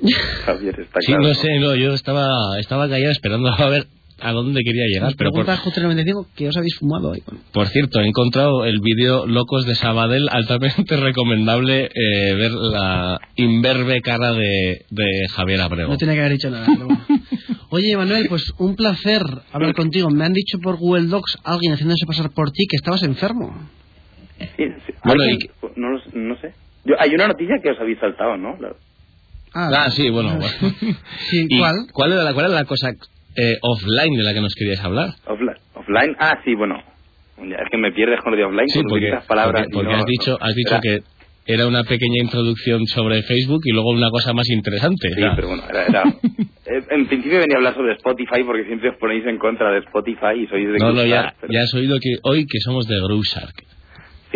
[0.44, 1.22] Javier, está Sí, claro.
[1.28, 2.28] no sé, no, yo estaba,
[2.60, 3.86] estaba callado esperando a ver
[4.20, 5.12] a dónde quería llegar.
[5.16, 5.62] Pero por, pregunta
[6.04, 7.22] J95 que os habéis fumado hoy.
[7.52, 14.00] por cierto, he encontrado el vídeo Locos de Sabadell, altamente recomendable eh, ver la imberbe
[14.00, 15.90] cara de, de Javier Abrego.
[15.90, 16.66] No tenía que haber dicho nada.
[16.66, 17.04] pero bueno.
[17.70, 20.08] Oye, Manuel, pues un placer hablar contigo.
[20.10, 23.68] Me han dicho por Google Docs alguien haciéndose pasar por ti que estabas enfermo.
[24.56, 24.92] Sí, sí.
[25.04, 26.54] Bueno, y- no, lo- no sé.
[26.88, 28.56] Yo, hay una noticia que os habéis saltado, ¿no?
[28.60, 28.74] La-
[29.54, 30.30] Ah, sí, bueno.
[30.38, 30.48] bueno.
[31.30, 31.74] Sí, ¿Y ¿cuál?
[31.92, 32.90] ¿Cuál era la, cuál era la cosa
[33.36, 35.10] eh, offline de la que nos queríais hablar?
[35.26, 35.56] Offline.
[35.74, 36.16] offline.
[36.18, 36.76] Ah, sí, bueno.
[37.38, 38.68] Ya, es que me pierdes con lo de offline.
[38.68, 39.62] Sí, porque, esas palabras.
[39.62, 41.02] porque, porque y no- has dicho, has dicho era- que
[41.46, 45.08] era una pequeña introducción sobre Facebook y luego una cosa más interesante.
[45.14, 46.02] Sí, pero bueno, era, era-
[46.66, 49.78] eh, En principio venía a hablar sobre Spotify porque siempre os ponéis en contra de
[49.78, 52.44] Spotify y sois de no, no, Groove ya, Shark, pero- ya has oído que hoy
[52.44, 53.54] que somos de Groove Shark.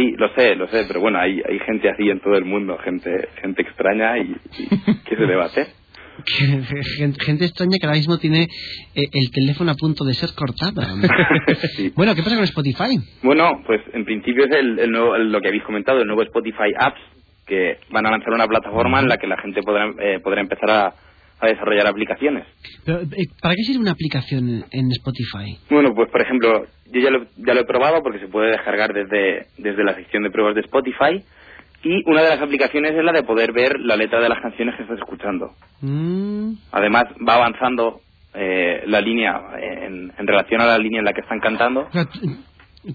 [0.02, 2.76] Sí, lo sé, lo sé, pero bueno, hay, hay gente así en todo el mundo,
[2.84, 4.22] gente gente extraña y,
[4.58, 4.68] y
[5.08, 5.66] ¿qué se?
[6.24, 8.48] Que- gente, gente extraña que ahora mismo tiene eh,
[9.12, 10.86] el teléfono a punto de ser cortada.
[11.76, 11.92] Sí.
[11.96, 12.98] Bueno, ¿qué pasa con Spotify?
[13.22, 16.22] Bueno, pues en principio es el, el nuevo, el- lo que habéis comentado, el nuevo
[16.22, 17.00] Spotify Apps,
[17.46, 20.70] que van a lanzar una plataforma en la que la gente podrá, eh, podrá empezar
[20.70, 20.94] a,
[21.42, 22.46] a desarrollar aplicaciones.
[22.84, 25.58] Pero, eh, ¿Para qué sirve una aplicación en, Spotify?
[25.70, 28.92] Bueno, pues por ejemplo, yo ya lo, ya lo he probado porque se puede descargar
[28.92, 31.22] desde, desde la sección de pruebas de Spotify
[31.84, 34.76] y una de las aplicaciones es la de poder ver la letra de las canciones
[34.76, 35.50] que estás escuchando.
[35.80, 38.00] Mm, Además, va avanzando
[38.34, 41.80] eh, la línea en, en relación a la línea en la que están cantando.
[41.88, 42.20] o sea, tú,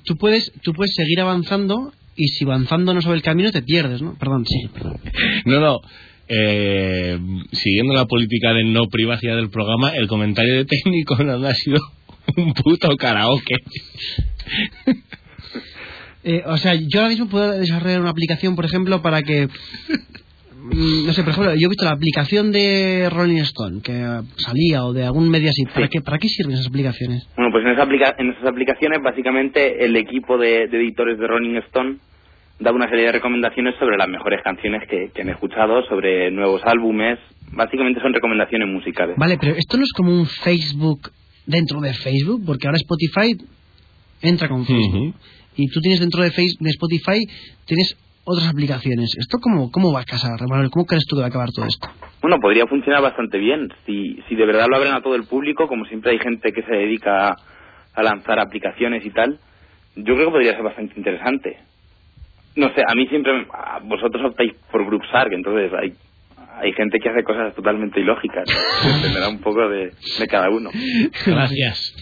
[0.06, 4.02] tú puedes, tú puedes seguir avanzando y si avanzando no sobre el camino te pierdes,
[4.02, 4.16] ¿no?
[4.18, 4.98] Perdón, sí, perdón.
[5.46, 5.80] No, no.
[6.30, 7.18] Eh,
[7.52, 11.80] siguiendo la política de no privacidad del programa, el comentario de técnico no ha sido
[12.36, 13.56] un puto karaoke.
[16.24, 19.48] Eh, o sea, yo ahora mismo puedo desarrollar una aplicación, por ejemplo, para que...
[19.48, 23.94] mm, No sé, por ejemplo, yo he visto la aplicación de Rolling Stone que
[24.36, 25.64] salía o de algún medio así.
[25.74, 25.92] ¿Para, Sí.
[25.94, 27.26] qué, ¿Para qué sirven esas aplicaciones?
[27.38, 31.28] Bueno, pues en, esa aplica- en esas aplicaciones básicamente el equipo de, de editores de
[31.28, 31.98] Rolling Stone
[32.60, 36.62] da una serie de recomendaciones sobre las mejores canciones que, que han escuchado, sobre nuevos
[36.66, 37.20] álbumes.
[37.52, 39.16] Básicamente son recomendaciones musicales.
[39.18, 41.12] Vale, pero esto no es como un Facebook
[41.46, 43.38] dentro de Facebook, porque ahora Spotify
[44.22, 45.16] entra con Facebook.
[45.56, 47.26] Y tú tienes dentro de, Facebook, de Spotify,
[47.66, 49.16] tienes otras aplicaciones.
[49.18, 50.70] ¿Esto cómo, cómo va a casar, Manuel?
[50.70, 51.88] ¿Cómo crees tú que va a acabar todo esto?
[52.22, 53.70] Bueno, podría funcionar bastante bien.
[53.86, 56.64] Si, si de verdad lo abren a todo el público, como siempre hay gente que
[56.64, 57.36] se dedica a,
[57.94, 59.40] a lanzar aplicaciones y tal,
[59.96, 61.58] yo creo que podría ser bastante interesante.
[62.58, 65.94] No sé, a mí siempre, a- vosotros optáis por Group Shark, entonces hay,
[66.60, 68.44] hay gente que hace cosas totalmente ilógicas.
[68.96, 70.70] Dependerá un poco de, de cada uno.
[71.26, 71.96] Gracias.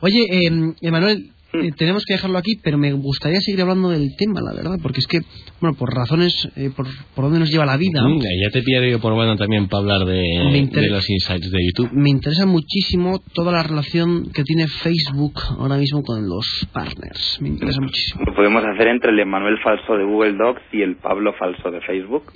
[0.00, 0.50] Oye, eh,
[0.82, 4.76] Emanuel, eh, tenemos que dejarlo aquí, pero me gustaría seguir hablando del tema, la verdad,
[4.82, 5.20] porque es que,
[5.60, 8.90] bueno, por razones, eh, por, por dónde nos lleva la vida, Mm, ya te pillaré
[8.90, 10.22] yo por bueno también para hablar de,
[10.58, 11.90] inter- de los insights de YouTube.
[11.92, 17.38] me interesa muchísimo toda la relación que tiene Facebook ahora mismo con los partners.
[17.40, 18.24] Me interesa muchísimo.
[18.26, 21.80] Lo podemos hacer entre el Emanuel falso de Google Docs y el Pablo falso de
[21.80, 22.24] Facebook.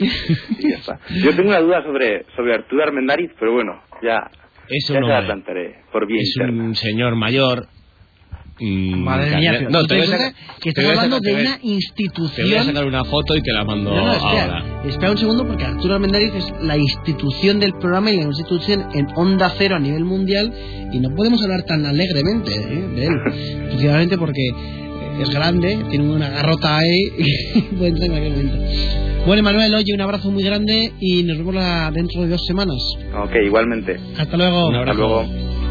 [0.58, 0.98] Y ya está.
[1.22, 4.16] Yo tengo una duda sobre, sobre Arturo Armendariz, pero bueno, ya,
[4.68, 5.26] Es ya se la hombre.
[5.26, 6.64] plantearé por bien Es interna.
[6.64, 7.66] un señor mayor.
[8.62, 11.40] Madre mía, pero no, ¿tú te voy a sacar- que te estás hablando sacar- de
[11.42, 12.66] una Te voy a institución.
[12.66, 14.82] sacar una foto y te la mando No, no, espera, ahora.
[14.88, 19.06] espera un segundo porque Arturo Armendáriz es la institución del programa y la institución en
[19.16, 20.52] onda cero a nivel mundial
[20.92, 22.88] y no podemos hablar tan alegremente ¿eh?
[22.94, 23.14] de él.
[23.68, 24.42] Principalmente porque
[25.20, 28.72] es grande, tiene una garrota ahí y puede entrar en cualquier momento.
[29.26, 32.76] Bueno, Manuel, oye, un abrazo muy grande y nos vemos la- dentro de dos semanas.
[33.24, 33.98] Ok, igualmente.
[34.18, 34.68] Hasta luego.
[34.68, 34.98] Un Hasta abrazo.
[34.98, 35.61] luego.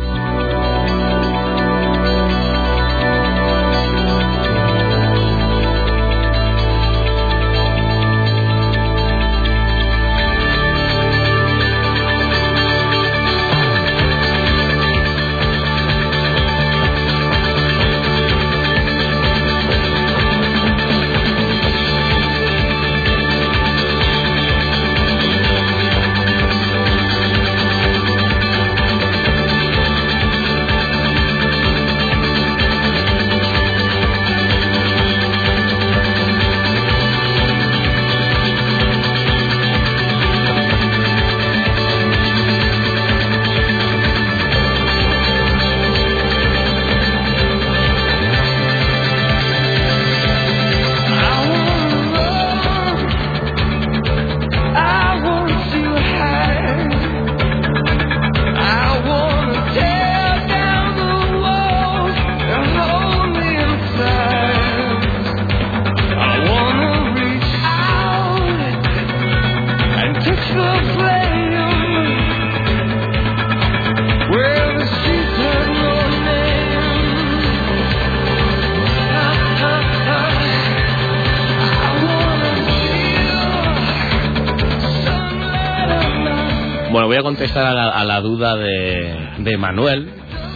[87.41, 90.11] Contestar a la, a la duda de, de Manuel,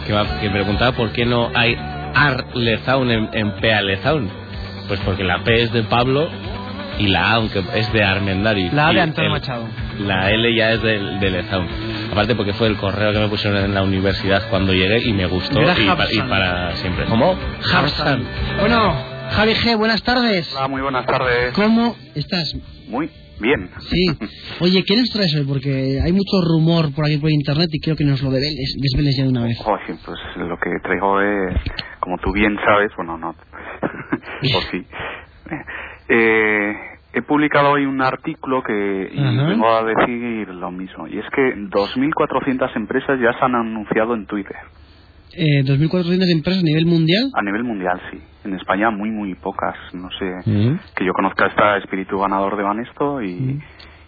[0.06, 1.76] que, va- que preguntaba por qué no hay
[2.14, 4.30] Arlezaun en, en Pealezaun.
[4.86, 6.28] Pues porque la P es de Pablo
[7.00, 8.72] y la A, aunque es de Armendariz.
[8.72, 9.64] La A de Antonio el- Machado.
[9.98, 11.66] La L ya es de, de Lezaun.
[12.12, 15.26] Aparte porque fue el correo que me pusieron en la universidad cuando llegué y me
[15.26, 16.28] gustó y, pa- y Hapsan.
[16.28, 17.06] para siempre.
[17.06, 17.36] ¿Cómo?
[17.74, 18.22] Hapsan.
[18.60, 18.94] Bueno,
[19.32, 20.54] Javi G, buenas tardes.
[20.56, 21.52] Hola, muy buenas tardes.
[21.52, 22.54] ¿Cómo estás?
[22.86, 23.10] Muy
[23.40, 23.70] bien.
[23.80, 24.06] Sí.
[24.60, 25.46] Oye, ¿qué nos traes hoy?
[25.46, 29.16] Porque hay mucho rumor por aquí por internet y creo que nos lo desveles, desveles
[29.16, 29.58] ya de una vez.
[29.66, 31.54] Oye, pues lo que traigo es,
[32.00, 34.86] como tú bien sabes, bueno, no, o sí.
[36.08, 36.74] Eh,
[37.12, 41.06] he publicado hoy un artículo que y vengo a decir lo mismo.
[41.08, 44.56] Y es que 2.400 empresas ya se han anunciado en Twitter.
[45.32, 47.30] Eh, 2.400 empresas a nivel mundial.
[47.34, 48.18] A nivel mundial, sí.
[48.44, 49.74] En España muy, muy pocas.
[49.92, 50.50] No sé.
[50.50, 50.78] Mm.
[50.94, 53.60] Que yo conozca está Espíritu Ganador de Banesto y,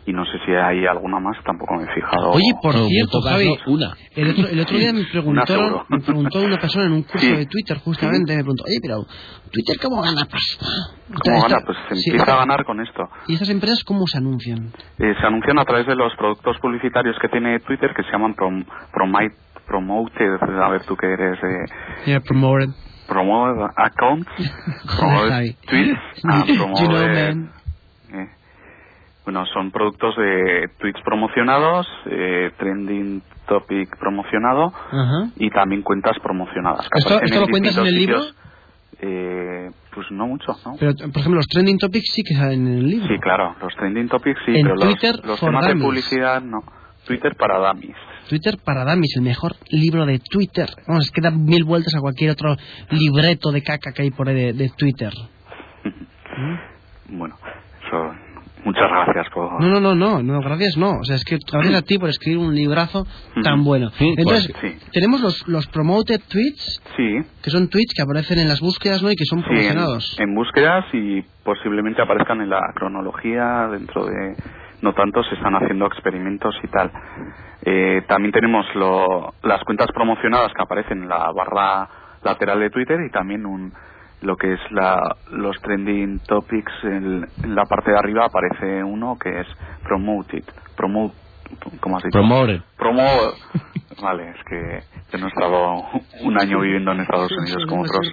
[0.07, 2.31] y no sé si hay alguna más, tampoco me he fijado.
[2.31, 3.93] Oye, por No, cierto, Javi, una.
[4.17, 7.33] el otro, el otro día me preguntó, me preguntó una persona en un curso Sí.
[7.37, 9.05] de Twitter, justamente, me preguntó, oye, pero
[9.53, 10.67] ¿Twitter cómo gana pasta?
[11.09, 11.63] ¿Cómo Esta- gana?
[11.67, 13.03] Pues se sí, empieza a ganar con esto.
[13.27, 14.69] ¿Y estas empresas cómo se anuncian?
[14.99, 18.35] Eh, se anuncian a través de los productos publicitarios que tiene Twitter que se llaman
[18.35, 19.35] prom, promite-
[19.69, 21.67] Promoted, a ver tú que eres de
[22.07, 22.71] Yeah, promoted.
[23.07, 24.29] Promoted Accounts,
[24.99, 25.55] Promoted.
[25.69, 27.53] Tweets, ah, You know, Promoted- man.
[28.15, 28.29] eh,
[29.25, 35.31] bueno, son productos de tweets promocionados, eh, trending topic promocionado Ajá.
[35.37, 36.89] y también cuentas promocionadas.
[36.95, 38.21] ¿Esto- esto lo cuentas en el libro?
[39.01, 40.75] Eh, pues no mucho, ¿no?
[40.81, 43.07] Pero, por ejemplo, los trending topics sí que salen en el libro.
[43.09, 45.87] Sí, claro, los trending topics sí, En pero los- Twitter los, for temas de dummies.
[45.87, 46.59] publicidad no.
[47.07, 47.97] Twitter para dummies.
[48.29, 50.69] Twitter para Damis, el mejor libro de Twitter.
[50.87, 52.57] Vamos, es que da mil vueltas a cualquier otro
[52.91, 55.13] libreto de caca que hay por ahí de, de Twitter.
[57.09, 57.35] Bueno,
[57.87, 58.15] eso,
[58.65, 59.61] muchas gracias por...
[59.61, 60.99] No, no, no, no, no, gracias, no.
[61.01, 63.07] O sea, es que gracias a ti por escribir un librazo
[63.43, 63.91] tan bueno.
[63.99, 64.91] Sí, Entonces, pues, sí.
[64.93, 69.11] tenemos los, los promoted tweets, Sí, que son tweets que aparecen en las búsquedas, ¿no?
[69.11, 70.17] Y que son sí, en, promocionados.
[70.21, 74.37] en búsquedas y posiblemente aparezcan en la cronología dentro de...
[74.81, 76.91] No tanto, se están haciendo experimentos y tal.
[77.63, 81.89] Eh, también tenemos lo- las cuentas promocionadas que aparecen en la barra
[82.23, 83.73] lateral de Twitter y también un
[84.21, 85.01] lo que es la,
[85.31, 89.47] los trending topics en, en la parte de arriba aparece uno que es
[89.85, 90.43] promoted
[90.77, 91.15] promo,
[91.81, 92.19] ¿cómo has dicho?
[92.19, 92.61] Promoted.
[92.77, 93.03] Promo...
[94.03, 95.83] Vale, es que yo no he estado
[96.23, 98.13] un año viviendo en Estados Unidos como otros.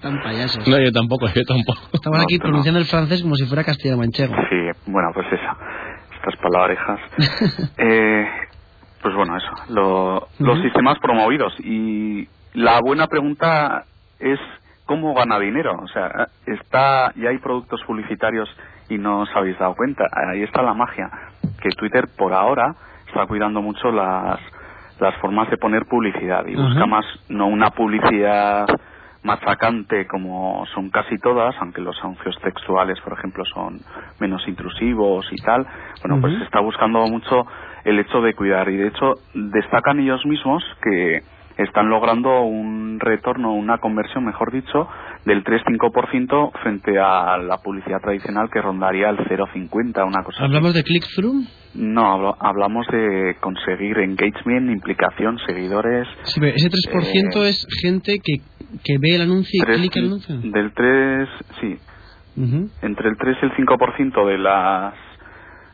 [0.67, 1.79] No, yo tampoco, yo tampoco.
[1.93, 2.49] Estaban aquí No, tú no.
[2.49, 4.33] pronunciando el francés como si fuera castellano-manchego.
[4.49, 4.57] Sí,
[4.87, 5.57] bueno, pues eso.
[6.25, 6.99] Estas palabrejas.
[7.77, 8.25] Eh,
[9.01, 9.51] pues bueno, eso.
[9.69, 11.53] Lo- Los sistemas promovidos.
[11.59, 13.83] Y la buena pregunta
[14.19, 14.39] es
[14.85, 15.77] cómo gana dinero.
[15.81, 18.49] O sea, está ya hay productos publicitarios
[18.89, 20.05] y no os habéis dado cuenta.
[20.31, 21.09] Ahí está la magia.
[21.61, 22.73] Que Twitter por ahora
[23.07, 24.39] está cuidando mucho las,
[24.99, 28.65] las formas de poner publicidad y busca más no una publicidad
[29.25, 33.81] machacante como son casi todas, aunque los anuncios textuales, por ejemplo, son
[34.19, 35.65] menos intrusivos y tal.
[36.03, 37.45] Bueno, pues se está buscando mucho
[37.83, 41.21] el hecho de cuidar y de hecho destacan ellos mismos que
[41.57, 44.89] están logrando un retorno, una conversión, mejor dicho,
[45.23, 50.43] del 3-5% frente a la publicidad tradicional que rondaría el 0,50, una cosa así.
[50.45, 51.45] ¿Hablamos de click-through?
[51.75, 56.07] No, hablo- hablamos de conseguir engagement, implicación, seguidores.
[56.23, 58.41] Sí, pero ese 3% Eh, es gente que,
[58.83, 60.35] que ve el anuncio y Tres- clica el anuncio.
[60.41, 61.29] Del 3,
[61.61, 61.77] sí,
[62.37, 62.69] Ujú.
[62.81, 64.93] entre el 3 y el 5% de las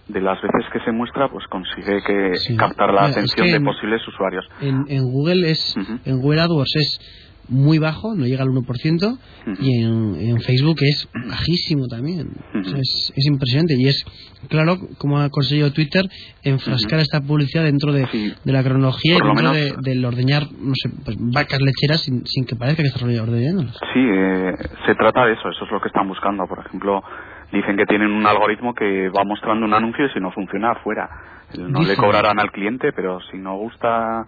[0.08, 2.58] de las veces que se muestra, pues consigue que Sí.
[2.58, 4.46] captar la Mira, es atención que de en- posibles usuarios.
[4.60, 6.00] En, en Google es Ujú.
[6.04, 8.64] en Google AdWords es muy bajo, no llega al 1%,
[9.12, 9.20] Ujú.
[9.60, 12.30] y en, en Facebook es bajísimo también.
[12.50, 12.82] O sea, Ujú.
[12.82, 14.04] es, es impresionante y es
[14.50, 16.04] claro como ha conseguido Twitter
[16.44, 18.34] enfrascar esta publicidad dentro de, Sí.
[18.44, 22.02] de la cronología Por y dentro menos- de, del ordeñar, no sé, pues, vacas lecheras
[22.02, 23.76] sin, sin que parezca que estás ordeñándolas.
[23.94, 24.54] Sí, eh,
[24.86, 26.48] se trata de eso, eso es lo que están buscando.
[26.48, 27.04] Por ejemplo,
[27.52, 31.10] dicen que tienen un algoritmo que va mostrando un anuncio y si no funciona, fuera.
[31.58, 34.24] No le cobrarán al cliente, pero si no gusta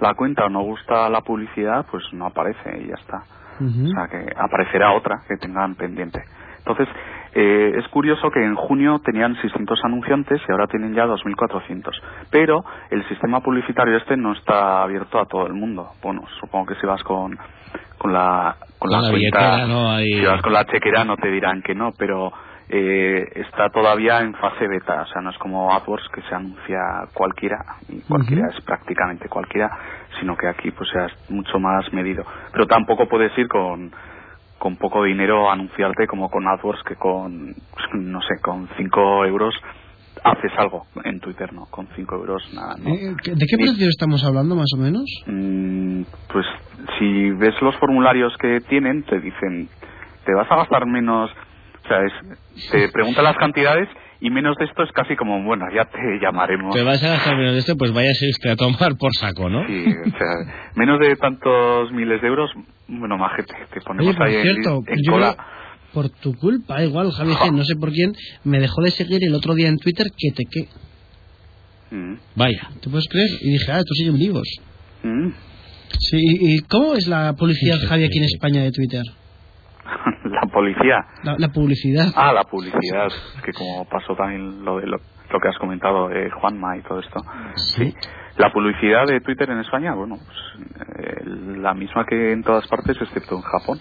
[0.00, 3.22] la cuenta o no gusta la publicidad, pues no aparece y ya está.
[3.60, 6.22] O sea, que aparecerá otra que tengan pendiente.
[6.58, 6.88] Entonces,
[7.34, 11.90] eh, es curioso que en junio tenían 600 anunciantes y ahora tienen ya 2.400.
[12.30, 15.90] Pero el sistema publicitario este no está abierto a todo el mundo.
[16.02, 17.36] Bueno, supongo que si vas con,
[17.98, 19.08] con la, con Con la, la
[20.04, 22.32] si vas con la chequera no te dirán que no, pero
[22.68, 25.02] eh, está todavía en fase beta.
[25.02, 27.58] O sea, no es como AdWords que se anuncia cualquiera,
[27.88, 29.70] y cualquiera es prácticamente cualquiera,
[30.20, 32.24] sino que aquí pues es mucho más medido.
[32.52, 33.92] Pero tampoco puedes ir con,
[34.58, 37.54] con poco dinero a anunciarte como con AdWords que con,
[37.94, 39.54] no sé, con 5 euros
[40.24, 41.66] haces algo en Twitter, ¿no?
[41.70, 42.90] Con 5 euros nada, ¿no?
[42.90, 45.04] Eh, ¿De qué precio estamos hablando más o menos?
[45.26, 46.02] Mm,
[46.32, 46.46] pues
[46.98, 49.68] si ves los formularios que tienen, te dicen,
[50.24, 51.30] te vas a gastar menos,
[51.88, 53.88] o sea, es, te preguntan las cantidades
[54.20, 56.74] y menos de esto es casi como, bueno, ya te llamaremos.
[56.74, 59.66] Te vas a gastar menos de esto, pues usted a tomar por saco, ¿no?
[59.66, 62.50] Sí, o sea, menos de tantos miles de euros,
[62.88, 65.36] bueno, majete, te ponemos Oye, por ahí cierto, en, yo cola.
[65.92, 68.12] por tu culpa, igual, Javi G, no sé por quién,
[68.44, 70.68] me dejó de seguir el otro día en Twitter que te que.
[71.90, 72.70] Mm, Vaya.
[72.82, 73.28] ¿Te puedes creer?
[73.40, 74.46] Y dije, ah, estos siguen vivos.
[75.02, 75.28] mm.
[76.00, 78.24] Sí, ¿y cómo es la publicidad, Javi, aquí en.
[78.24, 79.02] España de Twitter?
[80.24, 81.04] la policía.
[81.22, 82.06] La, la publicidad.
[82.16, 83.08] Ah, la publicidad,
[83.44, 84.98] que como pasó también lo de lo,
[85.30, 87.20] lo que has comentado de Juanma y todo esto.
[87.56, 87.94] Sí.
[88.36, 90.38] La publicidad de Twitter en España, bueno, pues
[90.98, 91.24] eh,
[91.58, 93.78] la misma que en todas partes, excepto en Japón.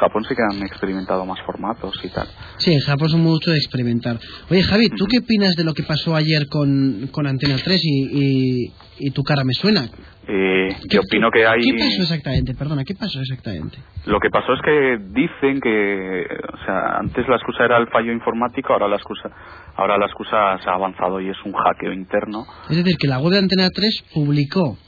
[0.00, 2.26] Japón sí que han experimentado más formatos y tal.
[2.58, 4.18] Sí, en Japón son mucho de experimentar.
[4.50, 8.18] Oye, Javi, ¿tú qué opinas de lo que pasó ayer con, con Antena 3 y,
[8.66, 9.88] y, y tu cara me suena?
[10.32, 11.60] Eh, ¿Qué- yo opino que hay...
[11.60, 12.54] ¿Qué pasó exactamente?
[12.54, 13.78] Perdona, ¿qué pasó exactamente?
[14.06, 16.22] Lo que pasó es que dicen que,
[16.52, 19.28] o sea, antes la excusa era el fallo informático, ahora la excusa,
[19.76, 22.44] ahora la excusa se ha avanzado y es un hackeo interno.
[22.70, 24.78] Es decir, que la web de Antena 3 publicó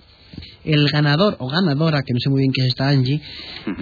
[0.64, 3.20] el ganador o ganadora, que no sé muy bien qué es esta Angie,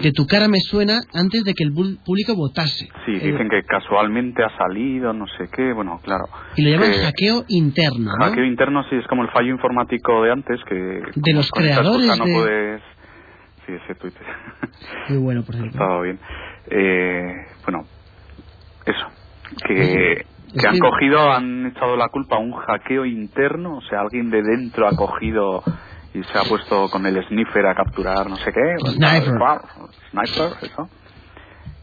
[0.02, 2.86] de tu cara me suena antes de que el público votase.
[3.06, 6.24] Sí, Eh, dicen que casualmente ha salido, no sé qué, bueno, claro.
[6.56, 8.24] y lo llaman hackeo interno, ¿no?
[8.26, 12.24] Hackeo interno sí es como el fallo informático de antes que De los creadores no
[12.24, 12.82] de- puedes
[13.66, 14.22] sí ese Twitter
[15.10, 15.72] Muy bueno, por cierto.
[15.72, 16.18] estaba bien
[16.70, 17.32] eh,
[17.64, 17.84] bueno
[18.86, 19.06] eso
[19.66, 20.24] que,
[20.58, 24.42] que han cogido han echado la culpa a un hackeo interno o sea alguien de
[24.42, 25.62] dentro ha cogido
[26.14, 29.34] y se ha puesto con el sniffer a capturar no sé qué Sniper.
[30.10, 30.88] sniper eso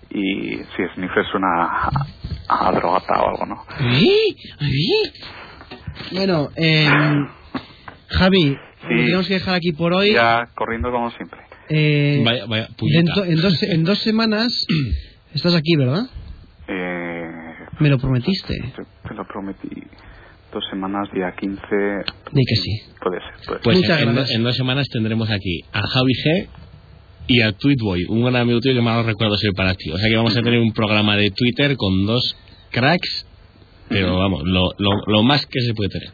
[0.10, 1.90] y sí sniffer suena a,
[2.50, 3.66] a drogata o algo no
[4.00, 4.36] ¿Sí?
[4.60, 5.12] ¿Sí?
[6.14, 6.90] Bueno, eh,
[8.10, 8.58] Javi,
[8.88, 8.94] Sí.
[8.94, 10.14] lo tenemos que dejar aquí por hoy.
[10.14, 14.66] ya corriendo como siempre Eh, Vaya, vaya, dentro- en, dos, en dos semanas
[15.34, 16.04] estás aquí, ¿verdad?
[16.68, 17.26] Eh,
[17.80, 18.54] Me lo prometiste.
[18.76, 19.68] te, te lo prometí.
[20.54, 21.62] Dos semanas, día 15.
[22.32, 22.82] Di que sí.
[23.02, 23.62] Puede ser, puede ser.
[23.64, 24.36] Pues Muchas en, gracias.
[24.38, 26.48] en dos semanas tendremos aquí a Javi G
[27.28, 29.92] y a Tweetboy, un gran amigo tuyo que malos recuerdos soy para ti.
[29.92, 32.36] O sea que vamos a tener un programa de Twitter con dos
[32.72, 33.26] cracks
[33.90, 36.10] pero vamos, lo, lo, lo más que se puede tener.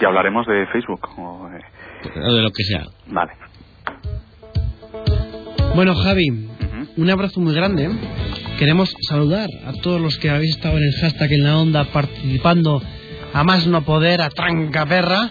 [0.00, 1.00] Y hablaremos de Facebook.
[1.18, 2.84] o, eh, O de lo que sea.
[3.08, 3.32] Vale.
[5.74, 6.48] Bueno, Javi,
[6.96, 7.90] un abrazo muy grande.
[8.58, 12.82] Queremos saludar a todos los que habéis estado en el hashtag en la onda participando
[13.32, 15.30] a más no poder, a tranca perra.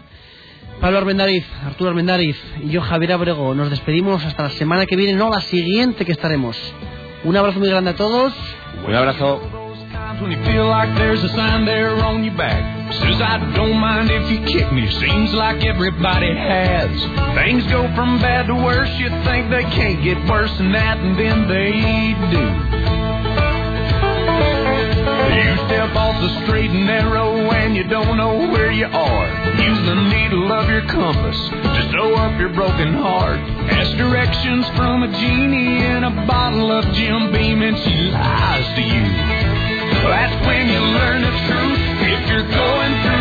[0.79, 5.13] Pablo Armendariz, Arturo Armendariz y yo, Javier Abrego, nos despedimos hasta la semana que viene,
[5.13, 6.57] no la siguiente que estaremos.
[7.25, 8.33] Un abrazo muy grande a todos.
[8.87, 9.41] Un abrazo.
[10.21, 14.09] When you feel like there's a sign there on your back says I don't mind
[14.11, 14.89] if you kick me.
[14.99, 16.89] Seems like everybody has.
[17.35, 18.89] Things go from bad to worse.
[18.97, 22.98] You think they can't get worse than that, and then they do.
[25.30, 29.27] You step off the straight and narrow and you don't know where you are.
[29.61, 33.39] Use the needle of your compass to sew up your broken heart.
[33.69, 38.82] Ask directions from a genie in a bottle of Jim Beam and she lies to
[38.82, 39.05] you.
[40.09, 41.80] That's when you learn the truth.
[42.01, 43.18] If you're going through